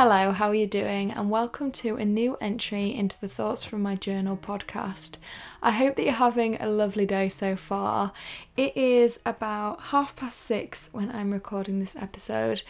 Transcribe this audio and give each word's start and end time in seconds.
Hello, 0.00 0.30
how 0.30 0.50
are 0.50 0.54
you 0.54 0.68
doing? 0.68 1.10
And 1.10 1.28
welcome 1.28 1.72
to 1.72 1.96
a 1.96 2.04
new 2.04 2.36
entry 2.40 2.94
into 2.94 3.20
the 3.20 3.26
Thoughts 3.26 3.64
from 3.64 3.82
My 3.82 3.96
Journal 3.96 4.36
podcast. 4.36 5.16
I 5.60 5.72
hope 5.72 5.96
that 5.96 6.04
you're 6.04 6.12
having 6.12 6.54
a 6.54 6.68
lovely 6.68 7.04
day 7.04 7.28
so 7.28 7.56
far. 7.56 8.12
It 8.56 8.76
is 8.76 9.18
about 9.26 9.80
half 9.80 10.14
past 10.14 10.38
six 10.38 10.90
when 10.92 11.10
I'm 11.10 11.32
recording 11.32 11.80
this 11.80 11.96
episode. 11.96 12.62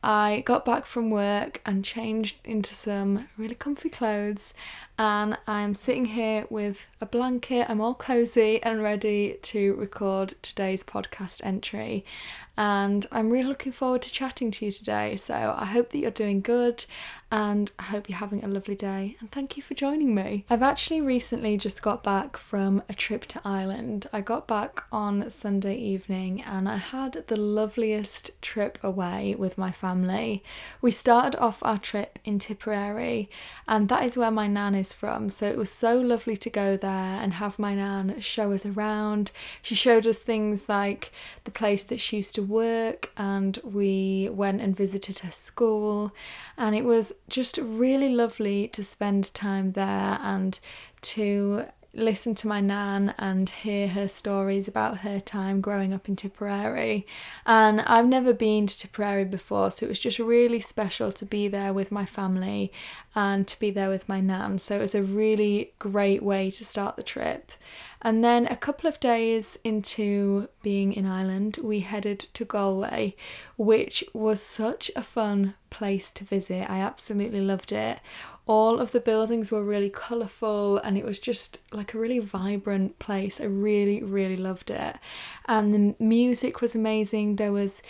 I 0.00 0.44
got 0.46 0.64
back 0.64 0.86
from 0.86 1.10
work 1.10 1.60
and 1.66 1.84
changed 1.84 2.36
into 2.44 2.72
some 2.72 3.28
really 3.36 3.56
comfy 3.56 3.88
clothes, 3.88 4.54
and 4.98 5.36
I'm 5.46 5.74
sitting 5.74 6.06
here 6.06 6.46
with 6.48 6.86
a 7.00 7.06
blanket. 7.06 7.68
I'm 7.68 7.80
all 7.80 7.94
cozy 7.94 8.62
and 8.62 8.82
ready 8.82 9.38
to 9.42 9.74
record 9.74 10.34
today's 10.42 10.82
podcast 10.82 11.44
entry 11.44 12.04
and 12.58 13.06
I'm 13.12 13.30
really 13.30 13.48
looking 13.48 13.72
forward 13.72 14.02
to 14.02 14.12
chatting 14.12 14.50
to 14.52 14.64
you 14.64 14.72
today. 14.72 15.16
So 15.16 15.54
I 15.56 15.66
hope 15.66 15.90
that 15.90 15.98
you're 15.98 16.10
doing 16.10 16.40
good 16.40 16.84
and 17.30 17.70
I 17.78 17.82
hope 17.82 18.08
you're 18.08 18.18
having 18.18 18.44
a 18.44 18.48
lovely 18.48 18.76
day 18.76 19.16
and 19.20 19.30
thank 19.30 19.56
you 19.56 19.62
for 19.62 19.74
joining 19.74 20.14
me. 20.14 20.44
I've 20.48 20.62
actually 20.62 21.00
recently 21.00 21.56
just 21.58 21.82
got 21.82 22.02
back 22.02 22.36
from 22.36 22.82
a 22.88 22.94
trip 22.94 23.26
to 23.26 23.40
Ireland. 23.44 24.06
I 24.12 24.20
got 24.20 24.46
back 24.46 24.84
on 24.90 25.28
Sunday 25.28 25.76
evening 25.76 26.40
and 26.42 26.68
I 26.68 26.76
had 26.76 27.24
the 27.26 27.36
loveliest 27.36 28.40
trip 28.40 28.78
away 28.82 29.34
with 29.36 29.58
my 29.58 29.72
family. 29.72 30.42
We 30.80 30.92
started 30.92 31.38
off 31.38 31.62
our 31.62 31.78
trip 31.78 32.18
in 32.24 32.38
Tipperary 32.38 33.28
and 33.68 33.88
that 33.88 34.04
is 34.04 34.16
where 34.16 34.30
my 34.30 34.46
nan 34.46 34.74
is 34.74 34.85
from, 34.92 35.30
so 35.30 35.48
it 35.48 35.56
was 35.56 35.70
so 35.70 35.98
lovely 35.98 36.36
to 36.36 36.50
go 36.50 36.76
there 36.76 36.90
and 37.22 37.34
have 37.34 37.58
my 37.58 37.74
nan 37.74 38.20
show 38.20 38.52
us 38.52 38.66
around. 38.66 39.30
She 39.62 39.74
showed 39.74 40.06
us 40.06 40.20
things 40.20 40.68
like 40.68 41.12
the 41.44 41.50
place 41.50 41.84
that 41.84 42.00
she 42.00 42.16
used 42.16 42.34
to 42.36 42.42
work 42.42 43.10
and 43.16 43.58
we 43.64 44.28
went 44.32 44.60
and 44.60 44.76
visited 44.76 45.20
her 45.20 45.30
school 45.30 46.12
and 46.56 46.74
it 46.74 46.84
was 46.84 47.12
just 47.28 47.58
really 47.58 48.08
lovely 48.08 48.68
to 48.68 48.82
spend 48.82 49.32
time 49.34 49.72
there 49.72 50.18
and 50.22 50.58
to 51.02 51.64
listen 51.96 52.34
to 52.36 52.46
my 52.46 52.60
nan 52.60 53.14
and 53.18 53.48
hear 53.48 53.88
her 53.88 54.06
stories 54.06 54.68
about 54.68 54.98
her 54.98 55.18
time 55.18 55.60
growing 55.60 55.92
up 55.92 56.08
in 56.08 56.16
Tipperary. 56.16 57.06
And 57.46 57.80
I've 57.80 58.06
never 58.06 58.32
been 58.32 58.66
to 58.66 58.78
Tipperary 58.78 59.24
before, 59.24 59.70
so 59.70 59.86
it 59.86 59.88
was 59.88 59.98
just 59.98 60.18
really 60.18 60.60
special 60.60 61.10
to 61.12 61.24
be 61.24 61.48
there 61.48 61.72
with 61.72 61.90
my 61.90 62.04
family 62.04 62.70
and 63.14 63.48
to 63.48 63.58
be 63.58 63.70
there 63.70 63.88
with 63.88 64.08
my 64.08 64.20
nan. 64.20 64.58
So 64.58 64.76
it 64.76 64.82
was 64.82 64.94
a 64.94 65.02
really 65.02 65.72
great 65.78 66.22
way 66.22 66.50
to 66.50 66.64
start 66.64 66.96
the 66.96 67.02
trip. 67.02 67.50
And 68.06 68.22
then 68.22 68.46
a 68.46 68.54
couple 68.54 68.88
of 68.88 69.00
days 69.00 69.58
into 69.64 70.48
being 70.62 70.92
in 70.92 71.06
Ireland, 71.06 71.58
we 71.60 71.80
headed 71.80 72.20
to 72.34 72.44
Galway, 72.44 73.16
which 73.56 74.04
was 74.14 74.40
such 74.40 74.92
a 74.94 75.02
fun 75.02 75.54
place 75.70 76.12
to 76.12 76.22
visit. 76.22 76.70
I 76.70 76.78
absolutely 76.78 77.40
loved 77.40 77.72
it. 77.72 77.98
All 78.46 78.78
of 78.78 78.92
the 78.92 79.00
buildings 79.00 79.50
were 79.50 79.64
really 79.64 79.90
colourful 79.90 80.78
and 80.78 80.96
it 80.96 81.04
was 81.04 81.18
just 81.18 81.58
like 81.72 81.94
a 81.94 81.98
really 81.98 82.20
vibrant 82.20 83.00
place. 83.00 83.40
I 83.40 83.46
really, 83.46 84.04
really 84.04 84.36
loved 84.36 84.70
it. 84.70 84.98
And 85.46 85.74
the 85.74 85.96
music 85.98 86.60
was 86.60 86.76
amazing. 86.76 87.34
There 87.34 87.50
was 87.50 87.82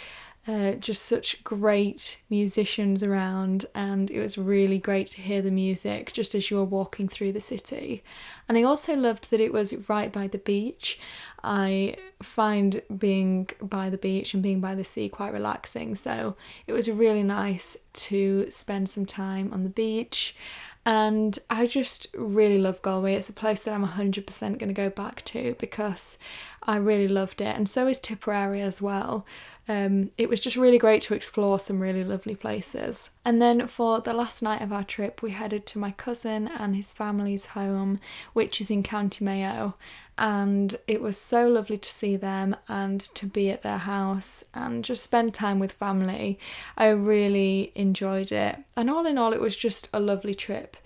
uh, 0.48 0.72
just 0.72 1.05
such 1.05 1.42
great 1.42 2.20
musicians 2.30 3.02
around, 3.02 3.66
and 3.75 4.11
it 4.11 4.20
was 4.20 4.39
really 4.39 4.78
great 4.78 5.08
to 5.08 5.20
hear 5.20 5.42
the 5.42 5.50
music 5.50 6.12
just 6.12 6.34
as 6.34 6.50
you 6.50 6.56
were 6.56 6.64
walking 6.64 7.08
through 7.08 7.33
the 7.33 7.41
city. 7.41 8.05
And 8.48 8.56
I 8.56 8.62
also 8.62 8.94
loved 8.94 9.30
that 9.30 9.41
it 9.41 9.53
was 9.53 9.88
right 9.88 10.12
by 10.12 10.28
the 10.28 10.38
beach. 10.38 11.00
I 11.42 11.97
find 12.22 12.80
being 12.97 13.48
by 13.61 13.91
the 13.91 13.98
beach 13.98 14.34
and 14.34 14.42
being 14.42 14.61
by 14.61 14.77
the 14.77 14.84
sea 14.84 15.08
quite 15.08 15.33
relaxing, 15.33 15.97
so 15.97 16.36
it 16.66 16.72
was 16.72 16.88
really 16.88 17.25
nice 17.25 17.77
to 17.94 18.48
spend 18.50 18.88
some 18.88 19.06
time 19.06 19.53
on 19.53 19.64
the 19.64 19.70
beach. 19.70 20.37
And 20.84 21.37
I 21.50 21.66
just 21.66 22.06
really 22.15 22.59
love 22.59 22.81
Galway. 22.81 23.15
It's 23.15 23.28
a 23.28 23.32
place 23.32 23.62
that 23.62 23.75
I'm 23.75 23.84
100% 23.84 24.25
going 24.41 24.69
to 24.69 24.72
go 24.72 24.88
back 24.88 25.22
to 25.25 25.56
because 25.59 26.16
I 26.62 26.76
really 26.76 27.09
loved 27.09 27.41
it, 27.41 27.56
and 27.56 27.69
so 27.69 27.88
is 27.88 27.99
Tipperary 27.99 28.60
as 28.60 28.81
well. 28.81 29.26
Um, 29.69 30.10
it 30.16 30.28
was 30.28 30.41
just 30.41 30.56
really 30.56 30.78
great 30.78 31.03
to 31.03 31.15
explore 31.15 31.59
some 31.59 31.81
really 31.81 32.04
lovely 32.04 32.37
places. 32.37 33.10
And 33.25 33.43
then 33.43 33.66
for 33.66 34.00
the 34.00 34.12
last 34.12 34.43
night 34.43 34.62
of 34.62 34.72
our 34.72 34.84
trip, 34.84 35.22
we 35.22 35.31
headed 35.31 35.66
to 35.66 35.78
my 35.78 35.91
cousin 35.91 36.49
and 36.49 36.77
his 36.77 36.94
family's 36.94 37.47
home, 37.47 37.99
which 38.32 38.60
is 38.60 38.71
in 38.71 38.82
County 38.82 39.25
Mayo. 39.25 39.75
And 40.19 40.78
it 40.87 41.03
was 41.03 41.19
so 41.19 41.49
lovely 41.49 41.76
to 41.76 41.88
see 41.88 42.16
them 42.16 42.56
and 42.69 43.00
to 43.00 43.26
be 43.26 43.50
at 43.50 43.62
their 43.62 43.78
house 43.78 44.44
and 44.55 44.84
just 44.84 45.03
spend 45.03 45.34
time 45.34 45.59
with 45.59 45.72
family. 45.72 46.38
I 46.76 46.88
really 46.88 47.72
enjoyed 47.75 48.32
it. 48.32 48.59
And 48.76 48.88
all 48.88 49.05
in 49.05 49.19
all, 49.19 49.32
it 49.32 49.41
was 49.41 49.56
just 49.56 49.88
a 49.93 50.00
lovely 50.00 50.34
trip 50.34 50.76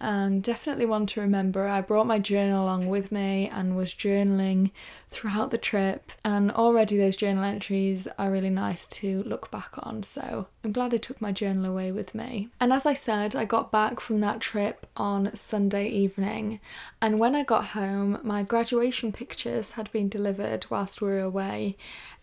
and 0.00 0.42
definitely 0.42 0.86
one 0.86 1.04
to 1.06 1.20
remember. 1.20 1.68
I 1.68 1.82
brought 1.82 2.06
my 2.06 2.18
journal 2.18 2.64
along 2.64 2.88
with 2.88 3.12
me 3.12 3.50
and 3.52 3.76
was 3.76 3.94
journaling 3.94 4.70
throughout 5.10 5.50
the 5.50 5.58
trip, 5.58 6.12
and 6.24 6.50
already 6.52 6.96
those 6.96 7.16
journal 7.16 7.44
entries 7.44 8.06
are 8.18 8.30
really 8.30 8.50
nice 8.50 8.86
to 8.86 9.22
look 9.24 9.50
back 9.50 9.70
on. 9.78 10.02
So 10.02 10.46
I'm 10.64 10.72
glad 10.72 10.94
I 10.94 10.98
took 10.98 11.20
my 11.20 11.32
journal 11.32 11.64
away 11.64 11.92
with 11.92 12.14
me. 12.14 12.48
And 12.60 12.72
as 12.72 12.86
I 12.86 12.94
said, 12.94 13.34
I 13.34 13.44
got 13.44 13.72
back 13.72 14.00
from 14.00 14.20
that 14.20 14.40
trip 14.40 14.86
on 14.96 15.34
Sunday 15.34 15.88
evening, 15.88 16.60
and 17.02 17.18
when 17.18 17.34
I 17.34 17.42
got 17.42 17.66
home, 17.66 18.18
my 18.22 18.42
graduation 18.42 19.12
pictures 19.12 19.72
had 19.72 19.90
been 19.92 20.08
delivered 20.08 20.66
whilst 20.70 21.00
we 21.00 21.08
were 21.08 21.20
away, 21.20 21.76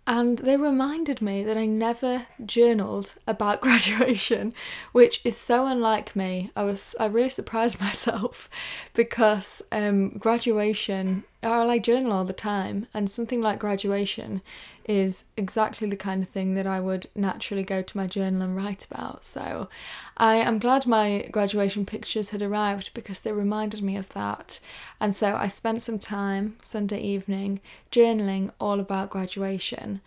and 0.07 0.37
they 0.37 0.55
reminded 0.55 1.21
me 1.21 1.43
that 1.43 1.57
I 1.57 1.65
never 1.65 2.27
journaled 2.43 3.15
about 3.27 3.59
graduation, 3.67 4.53
which 4.93 5.19
is 5.25 5.35
so 5.35 5.67
unlike 5.67 6.15
me. 6.15 6.49
I 6.55 6.63
was 6.63 6.95
I 6.97 7.07
really 7.07 7.29
surprised 7.29 7.79
myself 7.81 8.49
because 8.93 9.61
um, 9.71 10.17
graduation 10.17 11.25
I 11.51 11.63
like 11.63 11.83
journal 11.83 12.11
all 12.13 12.25
the 12.25 12.33
time, 12.33 12.87
and 12.93 13.09
something 13.09 13.41
like 13.41 13.59
graduation 13.59 14.41
is 14.87 15.25
exactly 15.35 15.89
the 15.89 15.97
kind 15.97 16.23
of 16.23 16.29
thing 16.29 16.55
that 16.55 16.65
I 16.65 16.79
would 16.79 17.07
naturally 17.13 17.63
go 17.63 17.81
to 17.81 17.97
my 17.97 18.07
journal 18.07 18.41
and 18.41 18.55
write 18.55 18.85
about. 18.85 19.25
So 19.25 19.67
I 20.15 20.35
am 20.37 20.59
glad 20.59 20.87
my 20.87 21.27
graduation 21.31 21.85
pictures 21.85 22.29
had 22.29 22.41
arrived 22.41 22.93
because 22.93 23.19
they 23.19 23.33
reminded 23.33 23.83
me 23.83 23.97
of 23.97 24.09
that. 24.13 24.59
And 25.01 25.13
so 25.13 25.35
I 25.35 25.49
spent 25.49 25.83
some 25.83 25.99
time 25.99 26.55
Sunday 26.61 27.01
evening 27.01 27.59
journaling 27.91 28.51
all 28.59 28.79
about 28.79 29.09
graduation. 29.09 29.99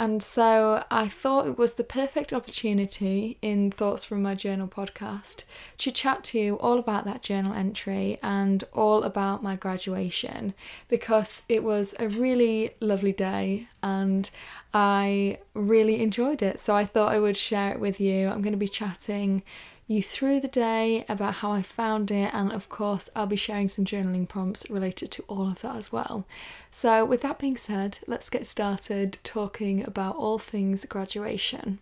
And 0.00 0.22
so 0.22 0.84
I 0.92 1.08
thought 1.08 1.48
it 1.48 1.58
was 1.58 1.74
the 1.74 1.82
perfect 1.82 2.32
opportunity 2.32 3.36
in 3.42 3.72
Thoughts 3.72 4.04
from 4.04 4.22
My 4.22 4.36
Journal 4.36 4.68
podcast 4.68 5.42
to 5.78 5.90
chat 5.90 6.22
to 6.24 6.38
you 6.38 6.54
all 6.58 6.78
about 6.78 7.04
that 7.06 7.20
journal 7.20 7.52
entry 7.52 8.20
and 8.22 8.62
all 8.72 9.02
about 9.02 9.42
my 9.42 9.56
graduation 9.56 10.54
because 10.86 11.42
it 11.48 11.64
was 11.64 11.96
a 11.98 12.08
really 12.08 12.76
lovely 12.80 13.12
day 13.12 13.66
and 13.82 14.30
I 14.72 15.38
really 15.52 16.00
enjoyed 16.00 16.42
it. 16.42 16.60
So 16.60 16.76
I 16.76 16.84
thought 16.84 17.12
I 17.12 17.18
would 17.18 17.36
share 17.36 17.72
it 17.72 17.80
with 17.80 18.00
you. 18.00 18.28
I'm 18.28 18.40
going 18.40 18.52
to 18.52 18.56
be 18.56 18.68
chatting 18.68 19.42
you 19.88 20.02
through 20.02 20.38
the 20.38 20.48
day 20.48 21.04
about 21.08 21.36
how 21.36 21.50
I 21.50 21.62
found 21.62 22.10
it, 22.10 22.32
and 22.34 22.52
of 22.52 22.68
course, 22.68 23.08
I'll 23.16 23.26
be 23.26 23.36
sharing 23.36 23.70
some 23.70 23.86
journaling 23.86 24.28
prompts 24.28 24.68
related 24.68 25.10
to 25.12 25.24
all 25.28 25.48
of 25.48 25.62
that 25.62 25.76
as 25.76 25.90
well. 25.90 26.26
So, 26.70 27.06
with 27.06 27.22
that 27.22 27.38
being 27.38 27.56
said, 27.56 27.98
let's 28.06 28.28
get 28.28 28.46
started 28.46 29.16
talking 29.24 29.82
about 29.82 30.16
all 30.16 30.38
things 30.38 30.84
graduation. 30.84 31.78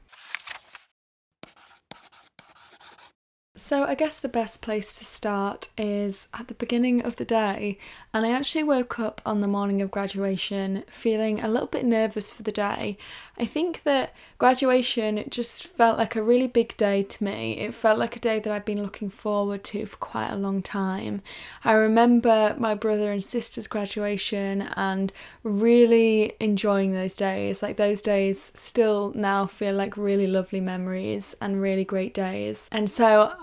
So, 3.67 3.83
I 3.83 3.97
guess 3.97 4.21
the 4.21 4.29
best 4.29 4.63
place 4.63 4.97
to 4.97 5.05
start 5.05 5.71
is 5.77 6.29
at 6.33 6.47
the 6.47 6.55
beginning 6.55 7.03
of 7.03 7.17
the 7.17 7.25
day. 7.25 7.79
And 8.15 8.25
I 8.25 8.31
actually 8.31 8.63
woke 8.63 9.01
up 9.01 9.21
on 9.27 9.41
the 9.41 9.49
morning 9.49 9.83
of 9.83 9.91
graduation 9.91 10.85
feeling 10.89 11.41
a 11.41 11.49
little 11.49 11.67
bit 11.67 11.85
nervous 11.85 12.33
for 12.33 12.45
the 12.45 12.53
day. 12.53 12.97
I 13.37 13.45
think 13.45 13.83
that 13.83 14.15
graduation 14.39 15.23
just 15.29 15.67
felt 15.67 15.99
like 15.99 16.15
a 16.15 16.23
really 16.23 16.47
big 16.47 16.77
day 16.77 17.03
to 17.03 17.25
me. 17.25 17.59
It 17.59 17.75
felt 17.75 17.99
like 17.99 18.17
a 18.17 18.21
day 18.21 18.39
that 18.39 18.53
I'd 18.53 18.65
been 18.65 18.83
looking 18.83 19.11
forward 19.11 19.65
to 19.65 19.85
for 19.85 19.97
quite 19.97 20.31
a 20.31 20.37
long 20.37 20.63
time. 20.63 21.21
I 21.65 21.73
remember 21.73 22.55
my 22.59 22.75
brother 22.75 23.11
and 23.11 23.23
sister's 23.23 23.67
graduation 23.67 24.63
and 24.77 25.13
really 25.43 26.35
enjoying 26.41 26.93
those 26.93 27.15
days. 27.15 27.63
Like, 27.63 27.77
those 27.77 28.01
days 28.01 28.53
still 28.55 29.13
now 29.15 29.47
feel 29.47 29.75
like 29.75 29.97
really 29.97 30.27
lovely 30.27 30.61
memories 30.61 31.35
and 31.41 31.61
really 31.61 31.85
great 31.85 32.15
days. 32.15 32.69
And 32.73 32.89
so, 32.89 33.35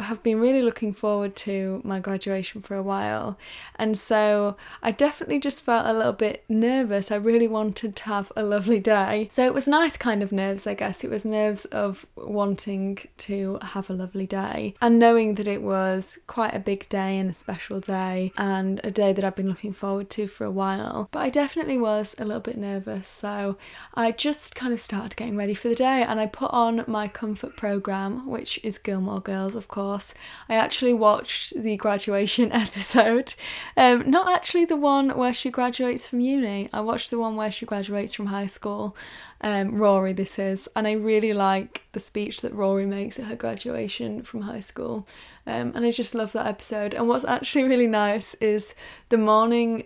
have 0.00 0.22
been 0.22 0.40
really 0.40 0.62
looking 0.62 0.92
forward 0.92 1.36
to 1.36 1.80
my 1.84 2.00
graduation 2.00 2.60
for 2.60 2.74
a 2.74 2.82
while, 2.82 3.38
and 3.76 3.96
so 3.98 4.56
I 4.82 4.90
definitely 4.90 5.40
just 5.40 5.62
felt 5.62 5.86
a 5.86 5.92
little 5.92 6.12
bit 6.12 6.44
nervous. 6.48 7.10
I 7.10 7.16
really 7.16 7.48
wanted 7.48 7.96
to 7.96 8.02
have 8.04 8.32
a 8.36 8.42
lovely 8.42 8.80
day. 8.80 9.28
So 9.30 9.44
it 9.46 9.54
was 9.54 9.66
nice 9.66 9.96
kind 9.96 10.22
of 10.22 10.32
nerves, 10.32 10.66
I 10.66 10.74
guess. 10.74 11.04
It 11.04 11.10
was 11.10 11.24
nerves 11.24 11.64
of 11.66 12.06
wanting 12.16 12.98
to 13.18 13.58
have 13.62 13.90
a 13.90 13.92
lovely 13.92 14.26
day 14.26 14.74
and 14.80 14.98
knowing 14.98 15.34
that 15.34 15.46
it 15.46 15.62
was 15.62 16.18
quite 16.26 16.54
a 16.54 16.58
big 16.58 16.88
day 16.88 17.18
and 17.18 17.30
a 17.30 17.34
special 17.34 17.80
day 17.80 18.32
and 18.36 18.80
a 18.84 18.90
day 18.90 19.12
that 19.12 19.24
I've 19.24 19.36
been 19.36 19.48
looking 19.48 19.72
forward 19.72 20.10
to 20.10 20.26
for 20.26 20.44
a 20.44 20.50
while. 20.50 21.08
But 21.10 21.20
I 21.20 21.30
definitely 21.30 21.78
was 21.78 22.14
a 22.18 22.24
little 22.24 22.40
bit 22.40 22.56
nervous, 22.56 23.08
so 23.08 23.56
I 23.94 24.12
just 24.12 24.54
kind 24.54 24.72
of 24.72 24.80
started 24.80 25.16
getting 25.16 25.36
ready 25.36 25.54
for 25.54 25.68
the 25.68 25.74
day 25.74 26.02
and 26.02 26.20
I 26.20 26.26
put 26.26 26.50
on 26.50 26.84
my 26.86 27.08
comfort 27.08 27.56
program, 27.56 28.26
which 28.28 28.60
is 28.62 28.78
Gilmore 28.78 29.20
Girls, 29.20 29.33
of 29.34 29.68
course. 29.68 30.14
I 30.48 30.54
actually 30.54 30.94
watched 30.94 31.60
the 31.60 31.76
graduation 31.76 32.52
episode, 32.64 33.34
um, 33.76 34.08
not 34.08 34.30
actually 34.30 34.64
the 34.64 34.76
one 34.76 35.16
where 35.16 35.34
she 35.34 35.50
graduates 35.50 36.06
from 36.06 36.20
uni. 36.20 36.68
I 36.72 36.80
watched 36.80 37.10
the 37.10 37.18
one 37.18 37.36
where 37.36 37.50
she 37.50 37.66
graduates 37.66 38.14
from 38.14 38.26
high 38.26 38.46
school. 38.46 38.96
Um, 39.40 39.74
Rory, 39.74 40.12
this 40.12 40.38
is, 40.38 40.68
and 40.74 40.86
I 40.86 40.92
really 40.92 41.32
like 41.32 41.82
the 41.92 42.00
speech 42.00 42.40
that 42.42 42.54
Rory 42.54 42.86
makes 42.86 43.18
at 43.18 43.26
her 43.26 43.36
graduation 43.36 44.22
from 44.22 44.42
high 44.42 44.60
school. 44.60 45.06
Um, 45.46 45.72
and 45.74 45.84
I 45.84 45.90
just 45.90 46.14
love 46.14 46.32
that 46.32 46.46
episode. 46.46 46.94
And 46.94 47.08
what's 47.08 47.24
actually 47.24 47.64
really 47.64 47.86
nice 47.86 48.34
is 48.34 48.74
the 49.08 49.18
morning 49.18 49.84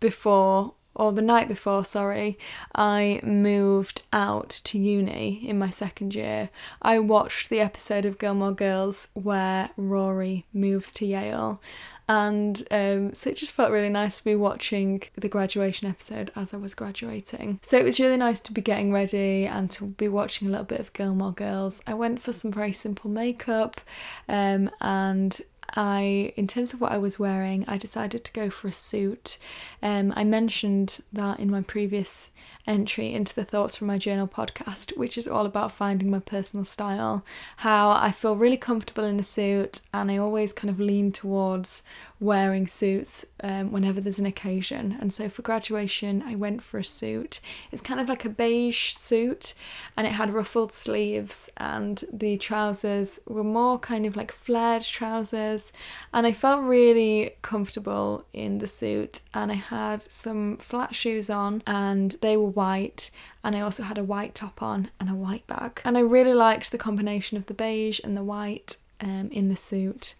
before 0.00 0.74
or 0.96 1.12
the 1.12 1.22
night 1.22 1.46
before, 1.46 1.84
sorry, 1.84 2.38
I 2.74 3.20
moved 3.22 4.02
out 4.12 4.48
to 4.64 4.78
uni 4.78 5.46
in 5.46 5.58
my 5.58 5.70
second 5.70 6.14
year, 6.14 6.50
I 6.82 6.98
watched 6.98 7.50
the 7.50 7.60
episode 7.60 8.04
of 8.04 8.18
Gilmore 8.18 8.52
Girls 8.52 9.08
where 9.12 9.70
Rory 9.76 10.44
moves 10.52 10.92
to 10.94 11.06
Yale. 11.06 11.60
And 12.08 12.62
um, 12.70 13.12
so 13.14 13.30
it 13.30 13.36
just 13.36 13.52
felt 13.52 13.72
really 13.72 13.88
nice 13.88 14.18
to 14.18 14.24
be 14.24 14.36
watching 14.36 15.02
the 15.14 15.28
graduation 15.28 15.88
episode 15.88 16.30
as 16.36 16.54
I 16.54 16.56
was 16.56 16.72
graduating. 16.74 17.58
So 17.62 17.76
it 17.76 17.84
was 17.84 17.98
really 17.98 18.16
nice 18.16 18.40
to 18.42 18.52
be 18.52 18.60
getting 18.60 18.92
ready 18.92 19.44
and 19.44 19.70
to 19.72 19.86
be 19.86 20.08
watching 20.08 20.46
a 20.46 20.50
little 20.50 20.66
bit 20.66 20.80
of 20.80 20.92
Gilmore 20.92 21.32
Girls. 21.32 21.82
I 21.86 21.94
went 21.94 22.20
for 22.20 22.32
some 22.32 22.52
very 22.52 22.72
simple 22.72 23.10
makeup 23.10 23.80
um, 24.28 24.70
and 24.80 25.40
I, 25.74 26.32
in 26.36 26.46
terms 26.46 26.72
of 26.72 26.80
what 26.80 26.92
I 26.92 26.98
was 26.98 27.18
wearing, 27.18 27.64
I 27.66 27.78
decided 27.78 28.24
to 28.24 28.32
go 28.32 28.50
for 28.50 28.68
a 28.68 28.72
suit. 28.72 29.38
Um, 29.82 30.12
I 30.16 30.24
mentioned 30.24 31.00
that 31.12 31.40
in 31.40 31.50
my 31.50 31.62
previous 31.62 32.30
entry 32.66 33.12
into 33.12 33.34
the 33.34 33.44
Thoughts 33.44 33.76
from 33.76 33.86
My 33.86 33.98
Journal 33.98 34.26
podcast, 34.26 34.96
which 34.96 35.16
is 35.16 35.28
all 35.28 35.46
about 35.46 35.72
finding 35.72 36.10
my 36.10 36.18
personal 36.18 36.64
style. 36.64 37.24
How 37.58 37.90
I 37.90 38.10
feel 38.10 38.36
really 38.36 38.56
comfortable 38.56 39.04
in 39.04 39.20
a 39.20 39.24
suit, 39.24 39.80
and 39.92 40.10
I 40.10 40.16
always 40.16 40.52
kind 40.52 40.70
of 40.70 40.80
lean 40.80 41.12
towards 41.12 41.82
wearing 42.18 42.66
suits 42.66 43.26
um, 43.42 43.70
whenever 43.70 44.00
there's 44.00 44.18
an 44.18 44.26
occasion. 44.26 44.96
And 45.00 45.12
so 45.12 45.28
for 45.28 45.42
graduation, 45.42 46.22
I 46.24 46.34
went 46.34 46.62
for 46.62 46.78
a 46.78 46.84
suit. 46.84 47.40
It's 47.70 47.82
kind 47.82 48.00
of 48.00 48.08
like 48.08 48.24
a 48.24 48.30
beige 48.30 48.94
suit, 48.94 49.54
and 49.96 50.06
it 50.06 50.14
had 50.14 50.32
ruffled 50.32 50.72
sleeves, 50.72 51.50
and 51.58 52.02
the 52.12 52.38
trousers 52.38 53.20
were 53.26 53.44
more 53.44 53.78
kind 53.78 54.06
of 54.06 54.16
like 54.16 54.32
flared 54.32 54.82
trousers. 54.82 55.72
And 56.12 56.26
I 56.26 56.32
felt 56.32 56.64
really 56.64 57.36
comfortable 57.42 58.24
in 58.32 58.58
the 58.58 58.68
suit, 58.68 59.20
and 59.34 59.52
I 59.52 59.56
had 59.56 60.00
some 60.00 60.56
flat 60.56 60.94
shoes 60.94 61.30
on, 61.30 61.62
and 61.66 62.16
they 62.22 62.36
were 62.36 62.55
white 62.56 63.10
and 63.44 63.54
I 63.54 63.60
also 63.60 63.84
had 63.84 63.98
a 63.98 64.04
white 64.04 64.34
top 64.34 64.62
on 64.62 64.90
and 64.98 65.08
a 65.08 65.14
white 65.14 65.46
bag. 65.46 65.80
And 65.84 65.96
I 65.96 66.00
really 66.00 66.34
liked 66.34 66.72
the 66.72 66.78
combination 66.78 67.36
of 67.36 67.46
the 67.46 67.54
beige 67.54 68.00
and 68.02 68.16
the 68.16 68.24
white 68.24 68.76
um, 69.00 69.28
in 69.30 69.48
the 69.48 69.56
suit. 69.56 70.14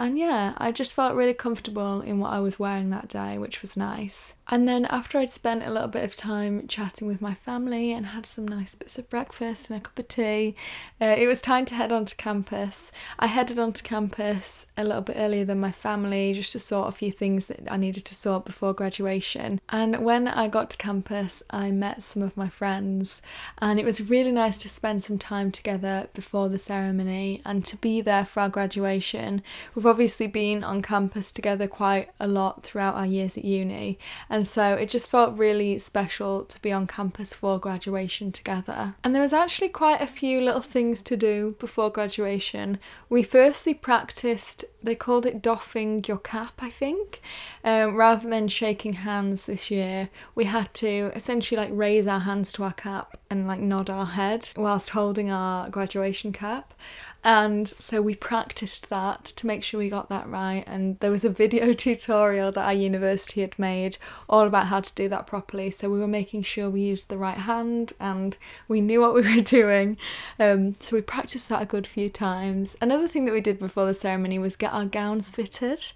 And 0.00 0.18
yeah, 0.18 0.54
I 0.56 0.72
just 0.72 0.94
felt 0.94 1.14
really 1.14 1.34
comfortable 1.34 2.00
in 2.00 2.20
what 2.20 2.32
I 2.32 2.40
was 2.40 2.58
wearing 2.58 2.88
that 2.88 3.08
day, 3.08 3.36
which 3.36 3.60
was 3.60 3.76
nice. 3.76 4.32
And 4.48 4.66
then 4.66 4.86
after 4.86 5.18
I'd 5.18 5.28
spent 5.28 5.62
a 5.62 5.70
little 5.70 5.88
bit 5.88 6.04
of 6.04 6.16
time 6.16 6.66
chatting 6.68 7.06
with 7.06 7.20
my 7.20 7.34
family 7.34 7.92
and 7.92 8.06
had 8.06 8.24
some 8.24 8.48
nice 8.48 8.74
bits 8.74 8.98
of 8.98 9.10
breakfast 9.10 9.68
and 9.68 9.78
a 9.78 9.82
cup 9.82 9.98
of 9.98 10.08
tea, 10.08 10.56
uh, 11.02 11.04
it 11.18 11.26
was 11.26 11.42
time 11.42 11.66
to 11.66 11.74
head 11.74 11.92
onto 11.92 12.16
campus. 12.16 12.92
I 13.18 13.26
headed 13.26 13.58
onto 13.58 13.82
campus 13.84 14.66
a 14.74 14.84
little 14.84 15.02
bit 15.02 15.16
earlier 15.18 15.44
than 15.44 15.60
my 15.60 15.70
family 15.70 16.32
just 16.32 16.52
to 16.52 16.58
sort 16.58 16.88
a 16.88 16.92
few 16.92 17.12
things 17.12 17.48
that 17.48 17.70
I 17.70 17.76
needed 17.76 18.06
to 18.06 18.14
sort 18.14 18.46
before 18.46 18.72
graduation. 18.72 19.60
And 19.68 20.02
when 20.02 20.26
I 20.28 20.48
got 20.48 20.70
to 20.70 20.78
campus, 20.78 21.42
I 21.50 21.72
met 21.72 22.02
some 22.02 22.22
of 22.22 22.38
my 22.38 22.48
friends, 22.48 23.20
and 23.58 23.78
it 23.78 23.84
was 23.84 24.08
really 24.08 24.32
nice 24.32 24.56
to 24.58 24.70
spend 24.70 25.02
some 25.02 25.18
time 25.18 25.50
together 25.50 26.08
before 26.14 26.48
the 26.48 26.58
ceremony 26.58 27.42
and 27.44 27.66
to 27.66 27.76
be 27.76 28.00
there 28.00 28.24
for 28.24 28.40
our 28.40 28.48
graduation. 28.48 29.42
We've 29.74 29.89
obviously 29.90 30.26
been 30.26 30.64
on 30.64 30.80
campus 30.80 31.32
together 31.32 31.66
quite 31.66 32.08
a 32.18 32.26
lot 32.26 32.62
throughout 32.62 32.94
our 32.94 33.06
years 33.06 33.36
at 33.36 33.44
uni, 33.44 33.98
and 34.28 34.46
so 34.46 34.74
it 34.74 34.88
just 34.88 35.10
felt 35.10 35.36
really 35.36 35.78
special 35.78 36.44
to 36.44 36.62
be 36.62 36.72
on 36.72 36.86
campus 36.86 37.34
for 37.34 37.58
graduation 37.58 38.30
together. 38.30 38.94
And 39.02 39.14
there 39.14 39.22
was 39.22 39.32
actually 39.32 39.68
quite 39.68 40.00
a 40.00 40.06
few 40.06 40.40
little 40.40 40.62
things 40.62 41.02
to 41.02 41.16
do 41.16 41.56
before 41.58 41.90
graduation. 41.90 42.78
We 43.08 43.22
firstly 43.22 43.74
practiced, 43.74 44.64
they 44.82 44.94
called 44.94 45.26
it 45.26 45.42
doffing 45.42 46.04
your 46.06 46.18
cap, 46.18 46.54
I 46.60 46.70
think. 46.70 47.20
Um, 47.62 47.96
rather 47.96 48.28
than 48.28 48.48
shaking 48.48 48.94
hands 48.94 49.44
this 49.44 49.70
year, 49.70 50.08
we 50.34 50.44
had 50.44 50.72
to 50.74 51.12
essentially 51.14 51.60
like 51.60 51.70
raise 51.72 52.06
our 52.06 52.20
hands 52.20 52.52
to 52.54 52.64
our 52.64 52.72
cap 52.72 53.18
and 53.30 53.46
like 53.46 53.60
nod 53.60 53.90
our 53.90 54.06
head 54.06 54.50
whilst 54.56 54.90
holding 54.90 55.30
our 55.30 55.68
graduation 55.68 56.32
cap. 56.32 56.74
And 57.22 57.68
so 57.68 58.00
we 58.00 58.14
practiced 58.14 58.88
that 58.88 59.24
to 59.24 59.46
make 59.46 59.62
sure 59.62 59.78
we 59.78 59.90
got 59.90 60.08
that 60.08 60.26
right. 60.26 60.64
And 60.66 60.98
there 61.00 61.10
was 61.10 61.24
a 61.24 61.30
video 61.30 61.72
tutorial 61.74 62.50
that 62.52 62.64
our 62.64 62.72
university 62.72 63.42
had 63.42 63.58
made 63.58 63.98
all 64.28 64.46
about 64.46 64.66
how 64.66 64.80
to 64.80 64.94
do 64.94 65.08
that 65.10 65.26
properly. 65.26 65.70
So 65.70 65.90
we 65.90 65.98
were 65.98 66.08
making 66.08 66.42
sure 66.42 66.70
we 66.70 66.80
used 66.80 67.08
the 67.08 67.18
right 67.18 67.36
hand 67.36 67.92
and 68.00 68.38
we 68.68 68.80
knew 68.80 69.00
what 69.00 69.12
we 69.12 69.20
were 69.36 69.42
doing. 69.42 69.98
Um, 70.38 70.76
so 70.80 70.96
we 70.96 71.02
practiced 71.02 71.50
that 71.50 71.62
a 71.62 71.66
good 71.66 71.86
few 71.86 72.08
times. 72.08 72.74
Another 72.80 73.06
thing 73.06 73.26
that 73.26 73.32
we 73.32 73.42
did 73.42 73.58
before 73.58 73.84
the 73.84 73.94
ceremony 73.94 74.38
was 74.38 74.56
get 74.56 74.69
our 74.72 74.86
gowns 74.86 75.30
fitted. 75.30 75.92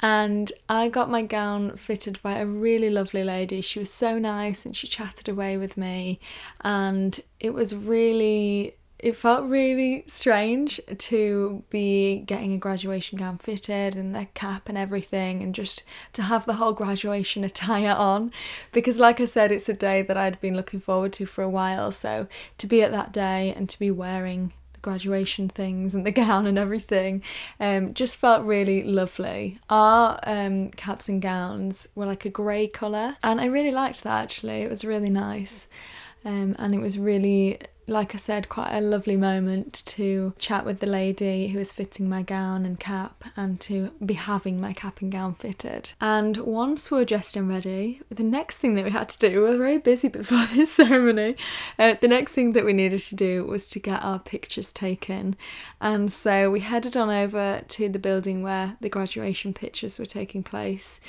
And 0.00 0.52
I 0.68 0.88
got 0.88 1.10
my 1.10 1.22
gown 1.22 1.76
fitted 1.76 2.20
by 2.22 2.38
a 2.38 2.46
really 2.46 2.90
lovely 2.90 3.24
lady. 3.24 3.60
She 3.60 3.78
was 3.78 3.92
so 3.92 4.18
nice 4.18 4.64
and 4.64 4.76
she 4.76 4.86
chatted 4.86 5.28
away 5.28 5.56
with 5.56 5.76
me. 5.76 6.20
And 6.60 7.20
it 7.40 7.52
was 7.52 7.74
really 7.74 8.76
it 8.98 9.14
felt 9.14 9.48
really 9.48 10.02
strange 10.06 10.80
to 10.98 11.62
be 11.70 12.18
getting 12.26 12.52
a 12.52 12.58
graduation 12.58 13.18
gown 13.18 13.38
fitted 13.38 13.94
and 13.94 14.14
the 14.14 14.26
cap 14.34 14.68
and 14.68 14.76
everything 14.76 15.42
and 15.42 15.54
just 15.54 15.84
to 16.12 16.22
have 16.22 16.44
the 16.46 16.54
whole 16.54 16.72
graduation 16.72 17.44
attire 17.44 17.94
on 17.94 18.32
because 18.72 18.98
like 18.98 19.20
I 19.20 19.26
said 19.26 19.52
it's 19.52 19.68
a 19.68 19.74
day 19.74 20.02
that 20.02 20.16
I'd 20.16 20.40
been 20.40 20.56
looking 20.56 20.80
forward 20.80 21.12
to 21.14 21.26
for 21.26 21.42
a 21.42 21.48
while 21.48 21.92
so 21.92 22.26
to 22.58 22.66
be 22.66 22.82
at 22.82 22.92
that 22.92 23.12
day 23.12 23.54
and 23.56 23.68
to 23.68 23.78
be 23.78 23.90
wearing 23.90 24.52
the 24.78 24.82
graduation 24.82 25.48
things 25.48 25.94
and 25.94 26.06
the 26.06 26.10
gown 26.22 26.46
and 26.46 26.58
everything 26.58 27.22
um, 27.60 27.94
just 27.94 28.16
felt 28.16 28.44
really 28.44 28.82
lovely. 28.82 29.58
Our 29.68 30.18
um, 30.24 30.70
caps 30.70 31.08
and 31.08 31.20
gowns 31.20 31.88
were 31.94 32.06
like 32.06 32.24
a 32.24 32.30
grey 32.30 32.66
colour 32.68 33.16
and 33.22 33.40
I 33.40 33.46
really 33.46 33.72
liked 33.72 34.02
that 34.04 34.22
actually. 34.22 34.62
It 34.62 34.70
was 34.70 34.84
really 34.84 35.10
nice. 35.10 35.68
Um, 36.24 36.56
and 36.58 36.74
it 36.74 36.80
was 36.80 36.98
really 36.98 37.60
like 37.88 38.14
I 38.14 38.18
said, 38.18 38.48
quite 38.48 38.76
a 38.76 38.80
lovely 38.80 39.16
moment 39.16 39.82
to 39.86 40.34
chat 40.38 40.64
with 40.66 40.80
the 40.80 40.86
lady 40.86 41.48
who 41.48 41.58
was 41.58 41.72
fitting 41.72 42.08
my 42.08 42.22
gown 42.22 42.66
and 42.66 42.78
cap 42.78 43.24
and 43.36 43.58
to 43.62 43.90
be 44.04 44.14
having 44.14 44.60
my 44.60 44.72
cap 44.74 45.00
and 45.00 45.10
gown 45.10 45.34
fitted. 45.34 45.92
And 46.00 46.36
once 46.36 46.90
we 46.90 46.98
were 46.98 47.04
dressed 47.04 47.34
and 47.34 47.48
ready, 47.48 48.02
the 48.10 48.22
next 48.22 48.58
thing 48.58 48.74
that 48.74 48.84
we 48.84 48.90
had 48.90 49.08
to 49.08 49.18
do, 49.18 49.42
we 49.42 49.50
were 49.50 49.56
very 49.56 49.78
busy 49.78 50.08
before 50.18 50.44
this 50.46 50.72
ceremony, 50.72 51.36
uh, 51.78 51.94
the 52.00 52.08
next 52.08 52.32
thing 52.32 52.52
that 52.52 52.64
we 52.64 52.74
needed 52.74 53.00
to 53.00 53.16
do 53.16 53.44
was 53.46 53.70
to 53.70 53.78
get 53.78 54.04
our 54.04 54.18
pictures 54.18 54.72
taken. 54.72 55.34
And 55.80 56.12
so 56.12 56.50
we 56.50 56.60
headed 56.60 56.96
on 56.96 57.08
over 57.08 57.62
to 57.66 57.88
the 57.88 57.98
building 57.98 58.42
where 58.42 58.76
the 58.80 58.88
graduation 58.90 59.54
pictures 59.54 59.98
were 59.98 60.06
taking 60.06 60.42
place. 60.42 61.00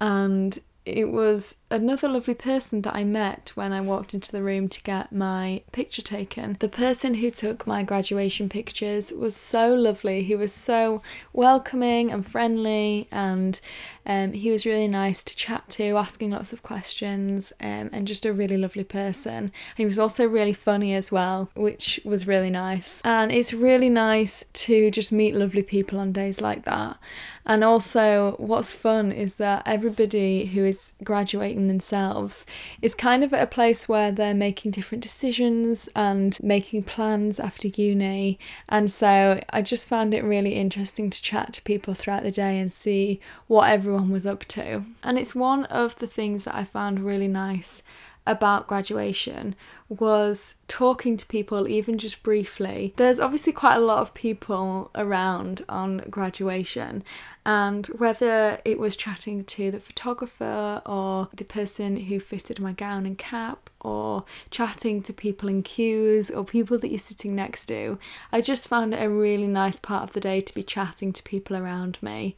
And 0.00 0.58
it 0.86 1.10
was 1.10 1.58
another 1.70 2.08
lovely 2.08 2.34
person 2.34 2.82
that 2.82 2.94
I 2.94 3.02
met 3.04 3.52
when 3.54 3.72
I 3.72 3.80
walked 3.80 4.14
into 4.14 4.30
the 4.30 4.42
room 4.42 4.68
to 4.68 4.82
get 4.82 5.12
my 5.12 5.62
picture 5.72 6.02
taken. 6.02 6.56
The 6.60 6.68
person 6.68 7.14
who 7.14 7.30
took 7.30 7.66
my 7.66 7.82
graduation 7.82 8.48
pictures 8.48 9.12
was 9.12 9.34
so 9.34 9.74
lovely. 9.74 10.22
He 10.22 10.36
was 10.36 10.52
so 10.52 11.02
welcoming 11.32 12.12
and 12.12 12.24
friendly, 12.24 13.08
and 13.10 13.60
um, 14.04 14.32
he 14.32 14.50
was 14.50 14.64
really 14.64 14.88
nice 14.88 15.22
to 15.24 15.36
chat 15.36 15.68
to, 15.70 15.96
asking 15.96 16.30
lots 16.30 16.52
of 16.52 16.62
questions, 16.62 17.52
um, 17.60 17.90
and 17.92 18.06
just 18.06 18.24
a 18.24 18.32
really 18.32 18.56
lovely 18.56 18.84
person. 18.84 19.36
And 19.36 19.52
he 19.76 19.86
was 19.86 19.98
also 19.98 20.26
really 20.26 20.52
funny 20.52 20.94
as 20.94 21.10
well, 21.10 21.50
which 21.54 22.00
was 22.04 22.26
really 22.26 22.50
nice. 22.50 23.00
And 23.04 23.32
it's 23.32 23.52
really 23.52 23.90
nice 23.90 24.44
to 24.52 24.90
just 24.90 25.10
meet 25.10 25.34
lovely 25.34 25.62
people 25.62 25.98
on 25.98 26.12
days 26.12 26.40
like 26.40 26.64
that. 26.64 26.98
And 27.44 27.62
also, 27.62 28.34
what's 28.38 28.72
fun 28.72 29.12
is 29.12 29.36
that 29.36 29.62
everybody 29.66 30.46
who 30.46 30.64
is 30.64 30.94
graduating 31.04 31.55
graduating 31.56 31.68
themselves 31.68 32.46
is 32.82 32.94
kind 32.94 33.24
of 33.24 33.32
at 33.32 33.42
a 33.42 33.46
place 33.46 33.88
where 33.88 34.12
they're 34.12 34.34
making 34.34 34.72
different 34.72 35.02
decisions 35.02 35.88
and 35.94 36.38
making 36.42 36.82
plans 36.84 37.40
after 37.40 37.68
uni. 37.68 38.38
And 38.68 38.90
so 38.90 39.40
I 39.50 39.62
just 39.62 39.88
found 39.88 40.14
it 40.14 40.24
really 40.24 40.54
interesting 40.54 41.10
to 41.10 41.22
chat 41.22 41.54
to 41.54 41.62
people 41.62 41.94
throughout 41.94 42.22
the 42.22 42.30
day 42.30 42.58
and 42.58 42.70
see 42.70 43.20
what 43.48 43.70
everyone 43.70 44.10
was 44.10 44.26
up 44.26 44.44
to. 44.46 44.84
And 45.02 45.18
it's 45.18 45.34
one 45.34 45.64
of 45.66 45.96
the 45.96 46.06
things 46.06 46.44
that 46.44 46.54
I 46.54 46.64
found 46.64 47.00
really 47.00 47.28
nice 47.28 47.82
about 48.26 48.66
graduation 48.66 49.54
was 49.88 50.56
talking 50.66 51.16
to 51.16 51.26
people, 51.26 51.68
even 51.68 51.96
just 51.96 52.22
briefly. 52.22 52.92
There's 52.96 53.20
obviously 53.20 53.52
quite 53.52 53.76
a 53.76 53.80
lot 53.80 53.98
of 53.98 54.14
people 54.14 54.90
around 54.96 55.64
on 55.68 55.98
graduation, 56.10 57.04
and 57.44 57.86
whether 57.88 58.60
it 58.64 58.78
was 58.80 58.96
chatting 58.96 59.44
to 59.44 59.70
the 59.70 59.78
photographer 59.78 60.82
or 60.84 61.28
the 61.34 61.44
person 61.44 61.96
who 61.96 62.18
fitted 62.18 62.58
my 62.58 62.72
gown 62.72 63.06
and 63.06 63.16
cap, 63.16 63.70
or 63.80 64.24
chatting 64.50 65.00
to 65.00 65.12
people 65.12 65.48
in 65.48 65.62
queues 65.62 66.28
or 66.28 66.44
people 66.44 66.76
that 66.78 66.88
you're 66.88 66.98
sitting 66.98 67.36
next 67.36 67.66
to, 67.66 67.98
I 68.32 68.40
just 68.40 68.66
found 68.66 68.92
it 68.92 69.02
a 69.02 69.08
really 69.08 69.46
nice 69.46 69.78
part 69.78 70.02
of 70.02 70.12
the 70.12 70.20
day 70.20 70.40
to 70.40 70.54
be 70.54 70.64
chatting 70.64 71.12
to 71.12 71.22
people 71.22 71.56
around 71.56 71.98
me. 72.02 72.34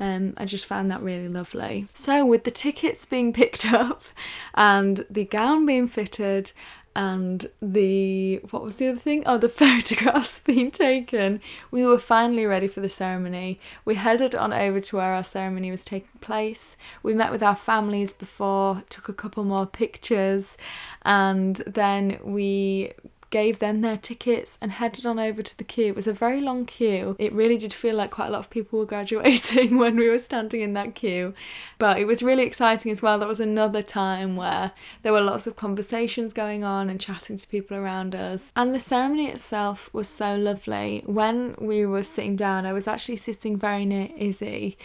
Um, 0.00 0.34
I 0.36 0.44
just 0.44 0.66
found 0.66 0.90
that 0.90 1.02
really 1.02 1.28
lovely. 1.28 1.88
So, 1.94 2.24
with 2.24 2.44
the 2.44 2.50
tickets 2.50 3.04
being 3.04 3.32
picked 3.40 3.72
up 3.72 4.02
and 4.54 5.04
the 5.10 5.24
gown 5.24 5.66
being 5.66 5.88
fitted 5.88 6.52
and 6.98 7.46
the 7.62 8.40
what 8.50 8.64
was 8.64 8.78
the 8.78 8.88
other 8.88 8.98
thing? 8.98 9.22
Oh, 9.24 9.38
the 9.38 9.48
photographs 9.64 10.40
being 10.44 10.72
taken. 10.72 11.40
We 11.70 11.84
were 11.84 11.98
finally 11.98 12.44
ready 12.44 12.66
for 12.66 12.80
the 12.80 12.88
ceremony. 12.88 13.60
We 13.84 13.94
headed 13.94 14.34
on 14.34 14.52
over 14.52 14.80
to 14.80 14.96
where 14.96 15.14
our 15.14 15.24
ceremony 15.24 15.70
was 15.70 15.84
taking 15.84 16.18
place. 16.20 16.76
We 17.04 17.14
met 17.14 17.30
with 17.30 17.42
our 17.42 17.54
families 17.54 18.12
before, 18.12 18.82
took 18.88 19.08
a 19.08 19.12
couple 19.12 19.44
more 19.44 19.64
pictures, 19.64 20.58
and 21.02 21.56
then 21.66 22.18
we 22.24 22.94
gave 23.30 23.58
them 23.58 23.80
their 23.80 23.96
tickets 23.96 24.58
and 24.60 24.72
headed 24.72 25.04
on 25.04 25.18
over 25.18 25.42
to 25.42 25.56
the 25.56 25.64
queue. 25.64 25.88
It 25.88 25.96
was 25.96 26.06
a 26.06 26.12
very 26.12 26.40
long 26.40 26.64
queue. 26.64 27.16
It 27.18 27.32
really 27.32 27.56
did 27.56 27.72
feel 27.72 27.94
like 27.96 28.10
quite 28.10 28.28
a 28.28 28.30
lot 28.30 28.40
of 28.40 28.50
people 28.50 28.78
were 28.78 28.86
graduating 28.94 29.78
when 29.78 29.96
we 29.96 30.08
were 30.08 30.18
standing 30.18 30.60
in 30.60 30.72
that 30.74 30.94
queue. 30.94 31.34
But 31.78 31.98
it 31.98 32.06
was 32.06 32.22
really 32.22 32.44
exciting 32.44 32.90
as 32.90 33.02
well. 33.02 33.18
That 33.18 33.28
was 33.28 33.40
another 33.40 33.82
time 33.82 34.36
where 34.36 34.72
there 35.02 35.12
were 35.12 35.20
lots 35.20 35.46
of 35.46 35.56
conversations 35.56 36.32
going 36.32 36.64
on 36.64 36.88
and 36.88 37.00
chatting 37.00 37.36
to 37.36 37.46
people 37.46 37.76
around 37.76 38.14
us. 38.14 38.52
And 38.56 38.74
the 38.74 38.80
ceremony 38.80 39.26
itself 39.26 39.92
was 39.92 40.08
so 40.08 40.36
lovely. 40.36 41.02
When 41.06 41.54
we 41.58 41.86
were 41.86 42.04
sitting 42.04 42.36
down, 42.36 42.66
I 42.66 42.72
was 42.72 42.86
actually 42.88 43.16
sitting 43.16 43.56
very 43.56 43.84
near 43.84 44.08
Izzy 44.16 44.76